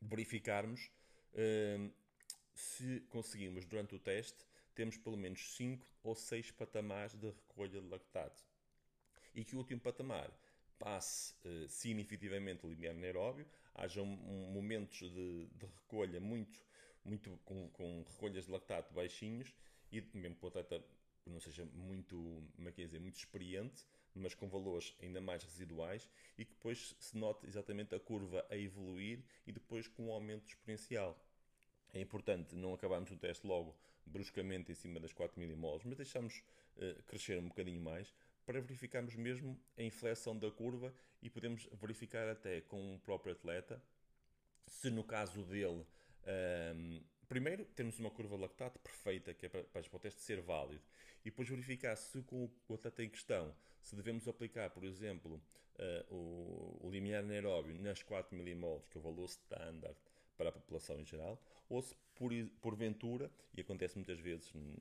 verificarmos 0.00 0.90
uh, 1.34 1.92
se 2.52 3.00
conseguimos 3.08 3.64
durante 3.64 3.94
o 3.94 3.98
teste, 3.98 4.44
temos 4.74 4.98
pelo 4.98 5.16
menos 5.16 5.54
5 5.54 5.86
ou 6.02 6.14
6 6.14 6.50
patamares 6.50 7.14
de 7.14 7.26
recolha 7.26 7.80
de 7.80 7.88
lactato. 7.88 8.42
E 9.34 9.44
que 9.44 9.54
o 9.54 9.58
último 9.58 9.80
patamar 9.80 10.30
passe 10.78 11.34
uh, 11.44 11.68
significativamente 11.68 12.66
o 12.66 12.68
limiar 12.68 12.94
anaeróbio, 12.94 13.46
haja 13.74 14.02
momentos 14.02 14.98
de, 14.98 15.46
de, 15.46 15.66
recolha 15.66 16.20
muito, 16.20 16.60
muito 17.04 17.30
com, 17.44 17.68
com, 17.70 18.02
recolhas 18.02 18.46
de 18.46 18.50
lactato 18.50 18.92
baixinhos 18.92 19.54
e 19.90 20.00
mesmo 20.14 20.36
que 20.36 20.44
o 20.44 20.48
atleta 20.48 20.84
não 21.26 21.38
seja 21.38 21.64
muito, 21.64 22.16
como 22.56 22.68
é 22.68 22.72
é 22.72 22.84
dizer, 22.84 22.98
muito 22.98 23.16
experiente, 23.16 23.86
mas 24.14 24.34
com 24.34 24.48
valores 24.48 24.94
ainda 25.00 25.20
mais 25.20 25.42
residuais 25.42 26.08
e 26.38 26.44
que 26.44 26.52
depois 26.52 26.94
se 26.98 27.16
note 27.16 27.46
exatamente 27.46 27.94
a 27.94 28.00
curva 28.00 28.46
a 28.50 28.56
evoluir 28.56 29.24
e 29.46 29.52
depois 29.52 29.88
com 29.88 30.08
um 30.08 30.12
aumento 30.12 30.48
exponencial. 30.48 31.18
É 31.92 32.00
importante 32.00 32.54
não 32.54 32.74
acabarmos 32.74 33.10
o 33.10 33.16
teste 33.16 33.46
logo 33.46 33.76
bruscamente 34.04 34.72
em 34.72 34.74
cima 34.74 34.98
das 34.98 35.12
4 35.12 35.38
milimoles, 35.38 35.84
mas 35.84 35.96
deixamos 35.96 36.42
uh, 36.76 37.02
crescer 37.04 37.38
um 37.38 37.48
bocadinho 37.48 37.80
mais 37.80 38.12
para 38.44 38.60
verificarmos 38.60 39.14
mesmo 39.14 39.58
a 39.76 39.82
inflexão 39.82 40.36
da 40.36 40.50
curva 40.50 40.92
e 41.22 41.30
podemos 41.30 41.68
verificar 41.72 42.28
até 42.28 42.60
com 42.62 42.94
o 42.94 42.98
próprio 42.98 43.32
atleta 43.32 43.82
se 44.66 44.90
no 44.90 45.04
caso 45.04 45.44
dele 45.44 45.86
um, 46.74 47.02
primeiro 47.32 47.64
temos 47.64 47.98
uma 47.98 48.10
curva 48.10 48.36
de 48.36 48.42
lactato 48.42 48.78
perfeita 48.78 49.32
que 49.32 49.46
é 49.46 49.48
para, 49.48 49.64
para 49.64 49.96
o 49.96 49.98
teste 49.98 50.20
ser 50.20 50.42
válido. 50.42 50.82
E 51.24 51.30
depois 51.30 51.48
verificar 51.48 51.96
se 51.96 52.20
com 52.22 52.50
o 52.68 52.74
atleta 52.74 53.02
em 53.02 53.08
questão 53.08 53.54
se 53.80 53.96
devemos 53.96 54.28
aplicar 54.28 54.68
por 54.68 54.84
exemplo 54.84 55.42
uh, 55.78 56.14
o, 56.14 56.86
o 56.86 56.90
limiar 56.90 57.24
anaeróbio 57.24 57.74
nas 57.80 58.02
4 58.02 58.36
milimoles 58.36 58.86
que 58.86 58.98
é 58.98 59.00
o 59.00 59.02
valor 59.02 59.24
standard 59.24 59.96
para 60.36 60.50
a 60.50 60.52
população 60.52 61.00
em 61.00 61.06
geral 61.06 61.42
ou 61.70 61.80
se 61.80 61.94
por, 62.14 62.30
porventura, 62.60 63.30
e 63.56 63.62
acontece 63.62 63.96
muitas 63.96 64.20
vezes 64.20 64.54
em 64.54 64.76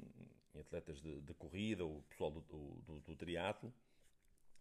atletas 0.60 1.02
de, 1.02 1.22
de 1.22 1.34
corrida 1.34 1.86
ou 1.86 2.02
pessoal 2.04 2.32
do, 2.32 2.42
do, 2.42 3.00
do 3.00 3.16
triatlo, 3.16 3.74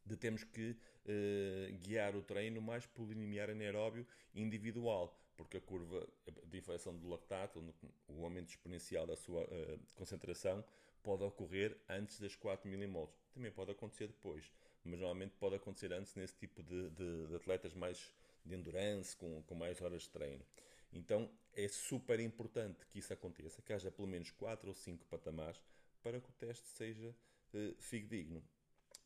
de 0.04 0.16
termos 0.16 0.44
que 0.44 0.70
uh, 0.70 1.78
guiar 1.78 2.16
o 2.16 2.22
treino 2.22 2.60
mais 2.60 2.86
por 2.86 3.08
limiar 3.08 3.50
anaeróbio 3.50 4.06
individual, 4.34 5.16
porque 5.36 5.56
a 5.56 5.60
curva 5.60 6.06
de 6.46 6.58
inflexão 6.58 6.96
do 6.96 7.08
lactato, 7.08 7.62
o 8.08 8.24
aumento 8.24 8.48
exponencial 8.48 9.06
da 9.06 9.16
sua 9.16 9.42
uh, 9.42 9.80
concentração, 9.94 10.64
pode 11.02 11.22
ocorrer 11.22 11.76
antes 11.88 12.20
das 12.20 12.36
4 12.36 12.68
milimoles. 12.68 13.14
Também 13.32 13.50
pode 13.50 13.70
acontecer 13.70 14.08
depois, 14.08 14.44
mas 14.84 14.98
normalmente 14.98 15.34
pode 15.38 15.56
acontecer 15.56 15.92
antes 15.92 16.14
nesse 16.14 16.34
tipo 16.36 16.62
de, 16.62 16.90
de, 16.90 17.26
de 17.28 17.36
atletas 17.36 17.74
mais 17.74 18.12
de 18.44 18.54
endurance, 18.54 19.16
com, 19.16 19.42
com 19.42 19.54
mais 19.54 19.80
horas 19.80 20.02
de 20.02 20.10
treino. 20.10 20.44
Então 20.92 21.30
é 21.54 21.68
super 21.68 22.18
importante 22.20 22.84
que 22.86 22.98
isso 22.98 23.12
aconteça, 23.12 23.62
que 23.62 23.72
haja 23.72 23.90
pelo 23.90 24.08
menos 24.08 24.30
4 24.32 24.68
ou 24.68 24.74
5 24.74 25.06
patamares 25.06 25.60
para 26.02 26.20
que 26.20 26.28
o 26.28 26.32
teste 26.32 26.66
seja 26.68 27.14
uh, 27.54 27.74
fidedigno. 27.78 28.42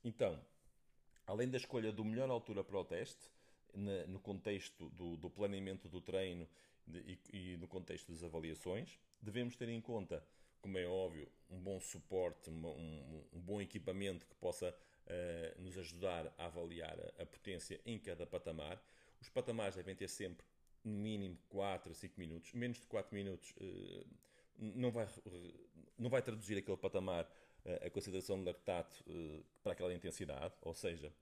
Então, 0.02 0.40
além 1.26 1.48
da 1.48 1.56
escolha 1.56 1.92
do 1.92 2.04
melhor 2.04 2.30
altura 2.30 2.62
para 2.62 2.78
o 2.78 2.84
teste, 2.84 3.30
no 4.06 4.20
contexto 4.20 4.88
do, 4.90 5.16
do, 5.16 5.28
planeamento 5.28 5.88
do 5.88 6.00
treino 6.00 6.48
e, 6.88 7.18
e, 7.32 7.56
no 7.56 7.66
contexto 7.66 8.12
das 8.12 8.22
avaliações, 8.22 8.98
devemos 9.20 9.56
ter 9.56 9.68
em 9.68 9.80
conta, 9.80 10.24
como 10.60 10.78
é 10.78 10.86
óbvio, 10.86 11.28
um 11.50 11.58
bom 11.58 11.80
suporte, 11.80 12.50
um, 12.50 12.66
um, 12.66 13.24
um 13.32 13.40
bom 13.40 13.60
equipamento 13.60 14.26
que 14.26 14.34
possa 14.36 14.70
uh, 14.70 15.62
nos 15.62 15.76
ajudar 15.76 16.32
a 16.38 16.46
avaliar 16.46 16.96
a, 17.00 17.22
a 17.22 17.26
potência 17.26 17.80
em 17.84 17.98
cada 17.98 18.24
patamar. 18.24 18.80
Os 19.20 19.28
patamares 19.28 19.74
devem 19.74 19.96
ter 19.96 20.08
sempre 20.08 20.46
no 20.84 20.92
mínimo 20.92 21.36
4 21.48 21.90
a 21.90 21.94
5 21.94 22.14
minutos, 22.20 22.52
menos 22.52 22.78
de 22.78 22.86
4 22.86 23.12
minutos 23.12 23.50
uh, 23.56 24.06
não, 24.58 24.90
vai, 24.90 25.08
não 25.98 26.08
vai 26.08 26.22
traduzir 26.22 26.58
aquele 26.58 26.76
patamar 26.76 27.28
a 27.84 27.90
consideração 27.90 28.38
de 28.38 28.44
lactato 28.44 29.04
para 29.62 29.72
aquela 29.72 29.92
intensidade, 29.92 30.54
ou 30.62 30.74
seja, 30.74 31.12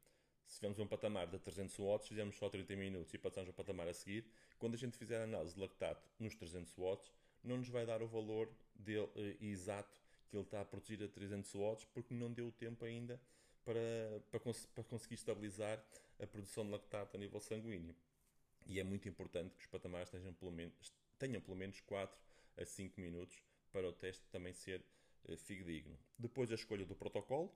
se 0.46 0.56
tivermos 0.56 0.78
um 0.78 0.86
patamar 0.86 1.26
de 1.26 1.38
300 1.38 1.76
watts, 1.78 2.08
fizemos 2.08 2.36
só 2.36 2.48
30 2.48 2.76
minutos 2.76 3.14
e 3.14 3.18
passamos 3.18 3.48
ao 3.48 3.54
patamar 3.54 3.88
a 3.88 3.94
seguir, 3.94 4.26
quando 4.58 4.74
a 4.74 4.76
gente 4.76 4.98
fizer 4.98 5.20
a 5.20 5.24
análise 5.24 5.54
de 5.54 5.60
lactato 5.60 6.06
nos 6.18 6.34
300 6.34 6.74
watts, 6.76 7.12
não 7.42 7.56
nos 7.56 7.68
vai 7.68 7.86
dar 7.86 8.02
o 8.02 8.06
valor 8.06 8.52
dele, 8.74 9.08
exato 9.40 10.00
que 10.28 10.36
ele 10.36 10.44
está 10.44 10.60
a 10.60 10.64
produzir 10.64 11.02
a 11.02 11.08
300 11.08 11.52
watts, 11.54 11.84
porque 11.92 12.14
não 12.14 12.32
deu 12.32 12.50
tempo 12.52 12.84
ainda 12.84 13.20
para, 13.64 13.80
para, 14.30 14.40
cons 14.40 14.66
para 14.74 14.84
conseguir 14.84 15.14
estabilizar 15.14 15.82
a 16.20 16.26
produção 16.26 16.64
de 16.64 16.72
lactato 16.72 17.16
a 17.16 17.20
nível 17.20 17.40
sanguíneo. 17.40 17.94
E 18.66 18.78
é 18.78 18.84
muito 18.84 19.08
importante 19.08 19.54
que 19.54 19.60
os 19.60 19.66
patamares 19.66 20.10
tenham 20.10 20.32
pelo 20.34 20.52
menos, 20.52 20.92
tenham 21.18 21.40
pelo 21.40 21.56
menos 21.56 21.80
4 21.80 22.18
a 22.56 22.64
5 22.64 23.00
minutos 23.00 23.42
para 23.72 23.88
o 23.88 23.92
teste 23.92 24.22
também 24.30 24.52
ser 24.52 24.84
fidedigno. 25.36 25.98
Depois 26.18 26.50
a 26.50 26.54
escolha 26.54 26.84
do 26.84 26.94
protocolo, 26.94 27.52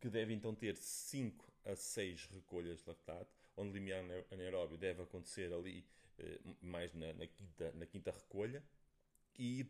que 0.00 0.08
deve 0.08 0.32
então 0.32 0.54
ter 0.54 0.76
5 0.76 1.52
a 1.64 1.74
6 1.74 2.26
recolhas 2.26 2.80
de 2.80 2.88
lactato, 2.88 3.32
onde 3.56 3.70
o 3.70 3.72
limiar 3.72 4.04
anaeróbio 4.30 4.76
deve 4.76 5.02
acontecer 5.02 5.52
ali 5.52 5.84
uh, 6.18 6.56
mais 6.60 6.92
na, 6.94 7.12
na, 7.14 7.26
quinta, 7.26 7.72
na 7.72 7.86
quinta 7.86 8.10
recolha, 8.10 8.62
e 9.38 9.66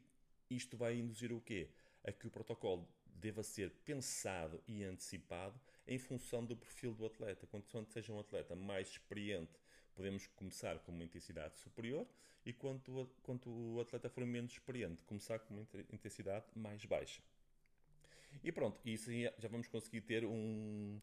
isto 0.51 0.77
vai 0.77 0.97
induzir 0.97 1.33
o 1.33 1.41
quê? 1.41 1.69
A 2.05 2.13
que 2.13 2.27
o 2.27 2.31
protocolo 2.31 2.89
deva 3.07 3.43
ser 3.43 3.71
pensado 3.85 4.63
e 4.67 4.85
antecipado 4.85 5.61
em 5.87 5.99
função 5.99 6.45
do 6.45 6.57
perfil 6.57 6.95
do 6.95 7.07
atleta. 7.07 7.47
Quanto 7.47 7.93
seja 7.93 8.13
um 8.13 8.21
atleta 8.21 8.55
mais 8.55 8.89
experiente 8.89 9.59
podemos 9.97 10.27
começar 10.29 10.79
com 10.81 10.93
uma 10.93 11.03
intensidade 11.03 11.59
superior 11.59 12.07
e 12.45 12.53
quanto, 12.53 13.11
quanto 13.23 13.51
o 13.51 13.81
atleta 13.81 14.09
for 14.09 14.25
menos 14.25 14.53
experiente, 14.53 15.03
começar 15.05 15.39
com 15.41 15.55
uma 15.55 15.67
intensidade 15.93 16.45
mais 16.55 16.85
baixa. 16.85 17.21
E 18.45 18.53
pronto, 18.53 18.79
isso 18.85 19.11
já 19.39 19.49
vamos 19.49 19.67
conseguir 19.67 20.03
ter 20.03 20.25
um, 20.25 21.01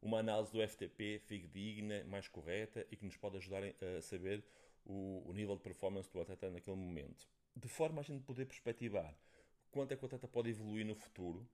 uma 0.00 0.20
análise 0.20 0.52
do 0.52 0.66
FTP 0.66 1.18
fidedigna, 1.18 2.04
mais 2.04 2.28
correta 2.28 2.86
e 2.90 2.96
que 2.96 3.04
nos 3.04 3.16
pode 3.16 3.36
ajudar 3.36 3.62
a 3.64 4.00
saber 4.00 4.44
o, 4.84 5.22
o, 5.26 5.32
nível 5.32 5.56
de 5.56 5.62
performance 5.62 6.10
do 6.10 6.20
atleta 6.20 6.48
naquele 6.50 6.76
momento. 6.76 7.28
De 7.54 7.68
forma 7.68 8.00
a 8.00 8.04
gente 8.04 8.22
poder 8.22 8.46
perspectivar 8.46 9.14
quanto 9.70 9.92
é 9.92 9.96
que 9.96 10.04
o 10.04 10.06
atleta 10.06 10.28
pode 10.28 10.50
evoluir 10.50 10.86
no 10.86 10.94
futuro 10.94 11.46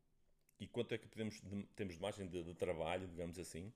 e 0.61 0.67
quanto 0.67 0.95
é 0.95 0.99
que 0.99 1.09
podemos, 1.09 1.41
de, 1.41 1.65
temos 1.75 1.95
de 1.95 2.01
margem 2.01 2.29
de, 2.29 2.45
de 2.45 2.55
trabalho, 2.55 3.09
digamos 3.09 3.39
assim, 3.39 3.73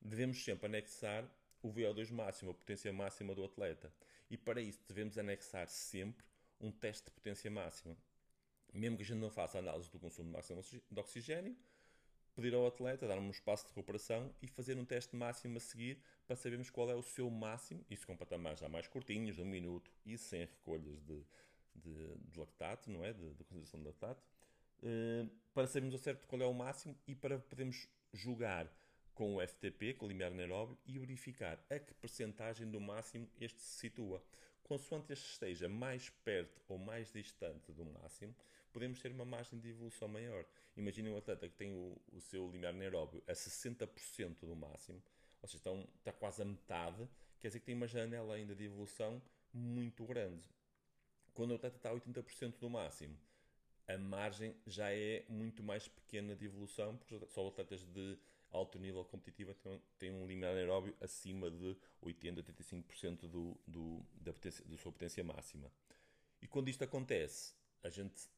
devemos 0.00 0.44
sempre 0.44 0.66
anexar 0.66 1.28
o 1.62 1.72
VO2 1.72 2.10
máximo, 2.10 2.50
a 2.50 2.54
potência 2.54 2.92
máxima 2.92 3.34
do 3.34 3.44
atleta. 3.44 3.92
E 4.30 4.36
para 4.36 4.60
isso 4.60 4.80
devemos 4.86 5.18
anexar 5.18 5.68
sempre 5.68 6.24
um 6.60 6.70
teste 6.70 7.06
de 7.06 7.12
potência 7.12 7.50
máxima. 7.50 7.96
Mesmo 8.72 8.96
que 8.96 9.02
a 9.02 9.06
gente 9.06 9.18
não 9.18 9.30
faça 9.30 9.58
análise 9.58 9.90
do 9.90 9.98
consumo 9.98 10.30
máximo 10.30 10.62
de 10.62 11.00
oxigênio, 11.00 11.56
pedir 12.34 12.54
ao 12.54 12.66
atleta 12.66 13.06
dar 13.06 13.18
um 13.18 13.30
espaço 13.30 13.64
de 13.64 13.70
recuperação 13.70 14.32
e 14.40 14.46
fazer 14.46 14.78
um 14.78 14.84
teste 14.84 15.16
máximo 15.16 15.56
a 15.56 15.60
seguir 15.60 16.00
para 16.26 16.36
sabermos 16.36 16.70
qual 16.70 16.90
é 16.90 16.94
o 16.94 17.02
seu 17.02 17.28
máximo, 17.28 17.84
isso 17.90 18.06
com 18.06 18.16
patamares 18.16 18.60
já 18.60 18.68
mais 18.68 18.86
curtinhos, 18.86 19.36
de 19.36 19.42
um 19.42 19.46
minuto 19.46 19.90
e 20.06 20.16
sem 20.16 20.40
recolhas 20.40 21.02
de, 21.02 21.24
de, 21.74 22.14
de 22.18 22.38
lactato, 22.38 22.90
não 22.90 23.04
é? 23.04 23.12
De, 23.12 23.34
de 23.34 23.44
concentração 23.44 23.80
de 23.80 23.86
lactato, 23.86 24.22
uh, 24.82 25.30
para 25.52 25.66
sabermos 25.66 25.94
ao 25.94 26.00
certo 26.00 26.26
qual 26.26 26.40
é 26.40 26.46
o 26.46 26.54
máximo 26.54 26.96
e 27.06 27.14
para 27.14 27.38
podermos 27.38 27.88
julgar 28.12 28.72
com 29.20 29.36
o 29.36 29.46
FTP, 29.46 29.92
com 29.92 30.06
o 30.06 30.08
limiar 30.08 30.32
anaeróbio, 30.32 30.78
e 30.86 30.98
verificar 30.98 31.62
a 31.68 31.78
que 31.78 31.92
percentagem 31.92 32.70
do 32.70 32.80
máximo 32.80 33.28
este 33.38 33.60
se 33.60 33.80
situa. 33.80 34.24
Consoante 34.62 35.12
este 35.12 35.26
esteja 35.26 35.68
mais 35.68 36.08
perto 36.24 36.62
ou 36.66 36.78
mais 36.78 37.12
distante 37.12 37.70
do 37.70 37.84
máximo, 37.84 38.34
podemos 38.72 38.98
ter 38.98 39.12
uma 39.12 39.26
margem 39.26 39.58
de 39.58 39.68
evolução 39.68 40.08
maior. 40.08 40.46
Imaginem 40.74 41.12
um 41.12 41.18
atleta 41.18 41.46
que 41.50 41.54
tem 41.54 41.70
o, 41.70 42.00
o 42.10 42.18
seu 42.18 42.50
limiar 42.50 42.72
anaeróbio 42.72 43.22
a 43.28 43.32
60% 43.34 44.38
do 44.40 44.56
máximo, 44.56 45.02
ou 45.42 45.46
seja, 45.46 45.58
está, 45.58 45.70
está 45.98 46.12
quase 46.12 46.40
a 46.40 46.46
metade, 46.46 47.06
quer 47.42 47.48
dizer 47.48 47.60
que 47.60 47.66
tem 47.66 47.74
uma 47.74 47.86
janela 47.86 48.36
ainda 48.36 48.54
de 48.54 48.64
evolução 48.64 49.20
muito 49.52 50.02
grande. 50.06 50.48
Quando 51.34 51.50
o 51.50 51.56
atleta 51.56 51.76
está 51.76 51.90
a 51.90 51.94
80% 51.94 52.58
do 52.58 52.70
máximo, 52.70 53.18
a 53.86 53.98
margem 53.98 54.56
já 54.66 54.90
é 54.90 55.26
muito 55.28 55.62
mais 55.62 55.86
pequena 55.88 56.34
de 56.34 56.46
evolução, 56.46 56.96
porque 56.96 57.20
só 57.26 57.46
atletas 57.46 57.84
de 57.84 58.16
alto 58.50 58.78
nível 58.78 59.04
competitivo 59.04 59.54
tem 59.98 60.10
um 60.10 60.26
limiar 60.26 60.54
aeróbio 60.54 60.96
acima 61.00 61.50
de 61.50 61.76
80, 62.00 62.42
85% 62.42 63.28
do, 63.28 63.56
do, 63.66 64.04
da, 64.14 64.32
potência, 64.32 64.64
da 64.64 64.76
sua 64.76 64.92
potência 64.92 65.22
máxima. 65.22 65.70
E 66.42 66.46
quando 66.46 66.68
isto 66.68 66.82
acontece, 66.82 67.54
a 67.82 67.88
gente 67.88 68.28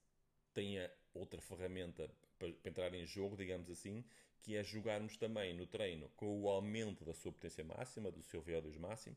tem 0.52 0.76
outra 1.14 1.40
ferramenta 1.40 2.10
para, 2.38 2.52
para 2.52 2.68
entrar 2.68 2.94
em 2.94 3.06
jogo, 3.06 3.36
digamos 3.36 3.70
assim, 3.70 4.04
que 4.42 4.56
é 4.56 4.64
jogarmos 4.64 5.16
também 5.16 5.54
no 5.54 5.66
treino 5.66 6.08
com 6.16 6.40
o 6.40 6.48
aumento 6.48 7.04
da 7.04 7.14
sua 7.14 7.32
potência 7.32 7.64
máxima, 7.64 8.10
do 8.10 8.22
seu 8.22 8.42
VO2 8.42 8.78
máximo, 8.78 9.16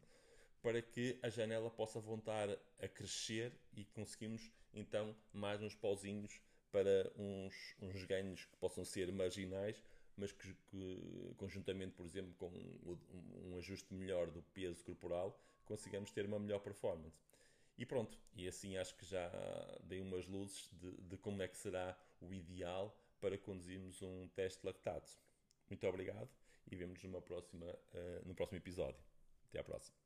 para 0.61 0.81
que 0.81 1.19
a 1.21 1.29
janela 1.29 1.69
possa 1.69 1.99
voltar 1.99 2.49
a 2.79 2.87
crescer 2.87 3.51
e 3.73 3.85
conseguimos 3.85 4.51
então 4.73 5.15
mais 5.33 5.61
uns 5.61 5.75
pauzinhos 5.75 6.39
para 6.71 7.11
uns, 7.15 7.75
uns 7.81 8.03
ganhos 8.05 8.45
que 8.45 8.57
possam 8.57 8.83
ser 8.83 9.11
marginais, 9.11 9.81
mas 10.17 10.31
que, 10.31 10.53
que 10.67 11.33
conjuntamente, 11.37 11.93
por 11.93 12.05
exemplo, 12.05 12.33
com 12.35 12.47
um, 12.47 13.51
um, 13.51 13.57
ajuste 13.57 13.93
melhor 13.93 14.31
do 14.31 14.41
peso 14.41 14.83
corporal, 14.83 15.39
consigamos 15.65 16.11
ter 16.11 16.25
uma 16.25 16.39
melhor 16.39 16.59
performance. 16.59 17.23
E 17.77 17.85
pronto, 17.85 18.17
e 18.33 18.47
assim 18.47 18.77
acho 18.77 18.95
que 18.95 19.05
já 19.05 19.29
dei 19.83 19.99
umas 19.99 20.27
luzes 20.27 20.69
de, 20.73 20.91
de 21.01 21.17
como 21.17 21.41
é 21.41 21.47
que 21.47 21.57
será 21.57 21.97
o 22.21 22.33
ideal 22.33 22.97
para 23.19 23.37
conduzirmos 23.37 24.01
um 24.01 24.27
teste 24.29 24.65
lactato. 24.65 25.11
Muito 25.69 25.85
obrigado 25.87 26.29
e 26.71 26.75
vemos 26.75 27.01
numa 27.03 27.21
próxima, 27.21 27.65
uh, 27.65 28.25
no 28.25 28.33
próximo 28.33 28.57
episódio. 28.57 29.03
Até 29.49 29.59
à 29.59 29.63
próxima. 29.63 30.04